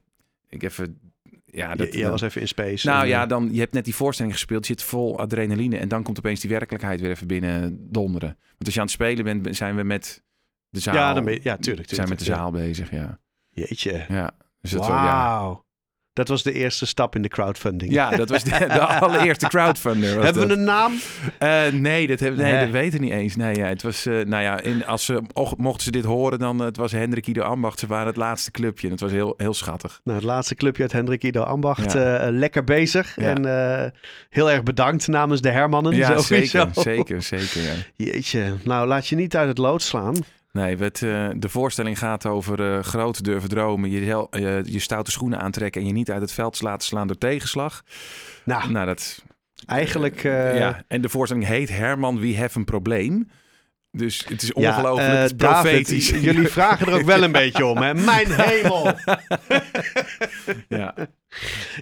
ik 0.49 0.63
even... 0.63 0.99
Ja, 1.45 1.75
dat, 1.75 1.93
je, 1.93 2.09
was 2.09 2.21
even 2.21 2.41
in 2.41 2.47
space. 2.47 2.87
Nou 2.87 3.07
ja, 3.07 3.25
dan, 3.25 3.49
je 3.51 3.59
hebt 3.59 3.73
net 3.73 3.85
die 3.85 3.95
voorstelling 3.95 4.33
gespeeld, 4.33 4.67
je 4.67 4.73
zit 4.73 4.83
vol 4.83 5.19
adrenaline 5.19 5.77
en 5.77 5.87
dan 5.87 6.03
komt 6.03 6.17
opeens 6.17 6.39
die 6.39 6.49
werkelijkheid 6.49 7.01
weer 7.01 7.09
even 7.09 7.27
binnen 7.27 7.91
donderen. 7.91 8.37
Want 8.39 8.65
als 8.65 8.73
je 8.73 8.79
aan 8.79 8.85
het 8.85 8.95
spelen 8.95 9.23
bent, 9.23 9.55
zijn 9.55 9.75
we 9.75 9.83
met 9.83 10.23
de 10.75 10.81
zaal. 10.81 10.95
Ja, 10.95 11.13
dan 11.13 11.23
ben 11.23 11.33
je, 11.33 11.39
ja 11.43 11.57
tuurlijk, 11.57 11.87
tuurlijk. 11.87 11.93
Zijn 11.93 12.09
met 12.09 12.19
de 12.19 12.25
zaal 12.25 12.51
bezig, 12.51 12.91
ja. 12.91 13.19
Jeetje. 13.49 14.05
Ja. 14.07 14.31
Dus 14.61 14.71
dat 14.71 14.85
ja. 14.85 15.63
Dat 16.15 16.27
was 16.27 16.43
de 16.43 16.53
eerste 16.53 16.85
stap 16.85 17.15
in 17.15 17.21
de 17.21 17.27
crowdfunding. 17.27 17.91
Ja, 17.91 18.09
dat 18.09 18.29
was 18.29 18.43
de, 18.43 18.49
de 18.49 18.79
allereerste 19.05 19.47
crowdfunder. 19.47 20.23
Hebben 20.23 20.47
we 20.47 20.53
een 20.53 20.63
naam? 20.63 20.93
Uh, 21.43 21.67
nee, 21.67 22.07
dat, 22.07 22.19
heb, 22.19 22.35
nee, 22.35 22.51
nee, 22.51 22.63
dat 22.63 22.69
weten 22.69 23.01
niet 23.01 23.11
eens. 23.11 23.35
Nee, 23.35 23.55
ja, 23.55 23.65
het 23.65 23.81
was, 23.81 24.05
uh, 24.05 24.25
nou 24.25 24.43
ja, 24.43 24.59
in, 24.59 24.85
als 24.85 25.05
ze, 25.05 25.21
mochten 25.57 25.83
ze 25.83 25.91
dit 25.91 26.03
horen, 26.03 26.39
dan 26.39 26.59
uh, 26.59 26.65
het 26.65 26.77
was 26.77 26.91
Hendrik 26.91 27.27
Ido 27.27 27.41
Ambacht. 27.41 27.79
Ze 27.79 27.87
waren 27.87 28.07
het 28.07 28.15
laatste 28.15 28.51
clubje 28.51 28.85
en 28.85 28.91
het 28.91 29.01
was 29.01 29.11
heel, 29.11 29.33
heel 29.37 29.53
schattig. 29.53 29.99
Nou, 30.03 30.17
het 30.17 30.27
laatste 30.27 30.55
clubje 30.55 30.81
uit 30.81 30.91
Hendrik 30.91 31.23
Ido 31.23 31.41
Ambacht. 31.41 31.93
Ja. 31.93 32.31
lekker 32.31 32.63
bezig 32.63 33.15
ja. 33.15 33.35
en 33.35 33.93
heel 34.29 34.51
erg 34.51 34.63
bedankt 34.63 35.07
namens 35.07 35.41
de 35.41 35.49
Hermannen. 35.49 35.95
Ja, 35.95 36.17
zeker, 36.37 36.69
zeker, 36.71 37.21
zeker. 37.21 37.61
Ja. 37.61 37.73
Jeetje, 37.95 38.53
nou 38.63 38.87
laat 38.87 39.07
je 39.07 39.15
niet 39.15 39.35
uit 39.35 39.47
het 39.47 39.57
lood 39.57 39.81
slaan. 39.81 40.15
Nee, 40.55 40.75
het, 40.75 41.01
uh, 41.01 41.29
de 41.35 41.49
voorstelling 41.49 41.99
gaat 41.99 42.25
over 42.25 42.59
uh, 42.59 42.83
groot 42.83 43.23
durven 43.23 43.49
dromen. 43.49 43.89
Je, 43.89 44.27
uh, 44.31 44.63
je 44.63 44.79
stoute 44.79 45.11
schoenen 45.11 45.39
aantrekken 45.39 45.81
en 45.81 45.87
je 45.87 45.93
niet 45.93 46.11
uit 46.11 46.21
het 46.21 46.31
veld 46.31 46.61
laten 46.61 46.87
slaan 46.87 47.07
door 47.07 47.17
tegenslag. 47.17 47.83
Nou, 48.43 48.71
nou 48.71 48.85
dat... 48.85 49.23
Eigenlijk... 49.65 50.23
ja, 50.23 50.83
en 50.87 51.01
de 51.01 51.09
voorstelling 51.09 51.47
heet 51.47 51.69
Herman, 51.69 52.19
wie 52.19 52.35
heeft 52.35 52.55
een 52.55 52.65
probleem? 52.65 53.29
Dus 53.91 54.25
het 54.27 54.41
is 54.41 54.53
ongelooflijk 54.53 55.29
ja, 55.29 55.35
profetisch. 55.35 56.09
jullie 56.09 56.47
vragen 56.47 56.87
er 56.87 56.93
ook 56.93 57.05
wel 57.05 57.23
een 57.23 57.31
beetje 57.31 57.65
om, 57.65 57.77
hè? 57.77 57.93
Mijn 58.13 58.31
hemel! 58.31 58.83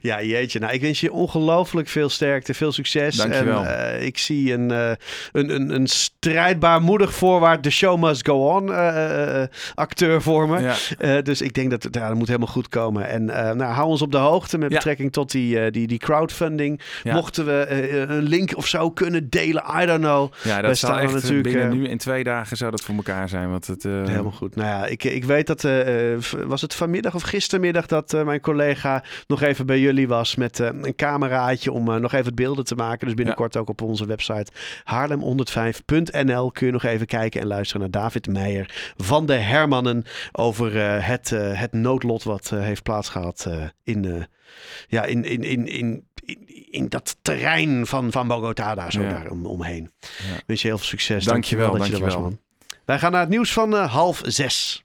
ja. 0.04 0.24
Jeetje. 0.24 0.60
Nou, 0.60 0.74
ik 0.74 0.82
wens 0.82 1.00
je 1.00 1.12
ongelooflijk 1.12 1.88
veel 1.88 2.10
sterkte, 2.10 2.54
veel 2.54 2.72
succes. 2.72 3.16
Dankjewel. 3.16 3.66
En 3.66 4.00
uh, 4.00 4.06
ik 4.06 4.18
zie 4.18 4.54
een, 4.54 4.72
uh, 4.72 4.92
een, 5.32 5.56
een, 5.56 5.76
een 5.76 5.88
strijdbaar, 5.88 6.82
moedig 6.82 7.14
voorwaarts, 7.14 7.62
the 7.62 7.70
show 7.70 8.04
must 8.04 8.26
go 8.26 8.56
on 8.56 8.68
uh, 8.70 9.44
acteur 9.74 10.22
voor 10.22 10.50
me. 10.50 10.74
Ja. 11.00 11.22
dus 11.22 11.42
ik 11.42 11.54
denk 11.54 11.70
dat, 11.70 11.88
ja, 11.92 12.08
dat 12.08 12.18
moet 12.18 12.28
helemaal 12.28 12.48
goed 12.48 12.70
komen. 12.70 13.08
En 13.08 13.26
nou, 13.26 13.64
hou 13.64 13.88
ons 13.88 14.02
op 14.02 14.12
de 14.12 14.18
hoogte 14.18 14.58
met 14.58 14.70
betrekking 14.70 15.12
tot 15.12 15.32
die, 15.32 15.72
die, 15.72 15.88
die 15.88 16.00
crowdfunding. 16.00 16.82
Mochten 17.04 17.46
we 17.46 18.06
een 18.10 18.24
link 18.24 18.58
of 18.58 18.68
zo 18.68 18.92
kunnen 18.92 19.30
delen, 19.30 19.64
I 19.82 19.86
don't 19.86 20.02
know. 20.02 20.34
Ja, 20.44 20.62
dat 20.62 20.78
zou 20.78 21.00
echt 21.00 21.14
natuurlijk, 21.14 21.44
binnen 21.44 21.70
nu 21.70 21.88
in 21.88 21.98
twee 21.98 22.24
dagen 22.24 22.58
zou 22.58 22.72
dat 22.72 22.82
voor 22.82 22.96
elkaar 22.96 23.30
zijn. 23.30 23.50
Want 23.50 23.68
het, 23.68 23.84
Helemaal 23.84 24.32
goed. 24.32 24.56
Nou 24.56 24.68
ja, 24.68 24.86
ik, 24.86 25.04
ik 25.04 25.24
weet 25.24 25.48
dat, 25.48 25.68
was 26.46 26.62
het 26.62 26.76
vanmiddag 26.76 27.16
of 27.16 27.22
gistermiddag 27.22 27.86
dat 27.86 28.24
mijn 28.26 28.42
collega 28.42 29.04
nog 29.28 29.42
even 29.42 29.66
bij 29.66 29.80
jullie 29.80 29.93
was 30.02 30.36
met 30.36 30.60
uh, 30.60 30.68
een 30.82 30.96
cameraatje 30.96 31.72
om 31.72 31.90
uh, 31.90 31.96
nog 31.96 32.14
even 32.14 32.36
beelden 32.36 32.66
te 32.66 32.76
maken. 32.76 33.06
Dus 33.08 33.16
binnenkort 33.16 33.54
ja. 33.54 33.60
ook 33.60 33.70
op 33.70 33.82
onze 33.82 34.06
website 34.06 34.52
haarlem105.nl 34.84 36.52
kun 36.52 36.66
je 36.66 36.72
nog 36.72 36.84
even 36.84 37.06
kijken 37.06 37.42
en 37.42 37.48
luisteren 37.48 37.82
naar 37.82 38.02
David 38.02 38.28
Meijer 38.28 38.94
van 38.98 39.26
de 39.26 39.34
Hermannen 39.34 40.04
over 40.32 40.76
uh, 40.76 41.08
het, 41.08 41.30
het 41.36 41.74
noodlot 41.74 42.24
wat 42.24 42.50
heeft 42.50 42.84
plaatsgehad 42.84 43.50
in, 43.84 44.28
ja, 44.88 45.04
in, 45.04 45.24
in, 45.24 45.44
in, 45.44 45.68
in, 45.68 46.06
in, 46.26 46.48
in, 46.72 46.90
dat 46.90 47.18
terrein 47.22 47.88
van, 47.88 48.12
van 48.12 48.28
Bogota 48.28 48.76
daar 48.76 48.92
zo 48.92 49.02
ja. 49.02 49.10
daar 49.10 49.30
om, 49.30 49.46
omheen. 49.46 49.92
Ja. 50.00 50.42
Wens 50.46 50.62
je 50.62 50.68
heel 50.68 50.78
veel 50.78 50.88
succes. 50.88 51.26
Dankjewel, 51.26 51.72
dankjewel, 51.72 52.00
dankjewel. 52.00 52.12
dat 52.12 52.12
je 52.12 52.18
er 52.18 52.24
was, 52.24 52.32
man. 52.32 52.40
Wij 52.86 53.00
gaan 53.00 53.12
naar 53.12 53.22
het 53.22 53.30
nieuws 53.30 53.54
van 53.54 53.74
half 53.74 54.22
zes. 54.26 54.82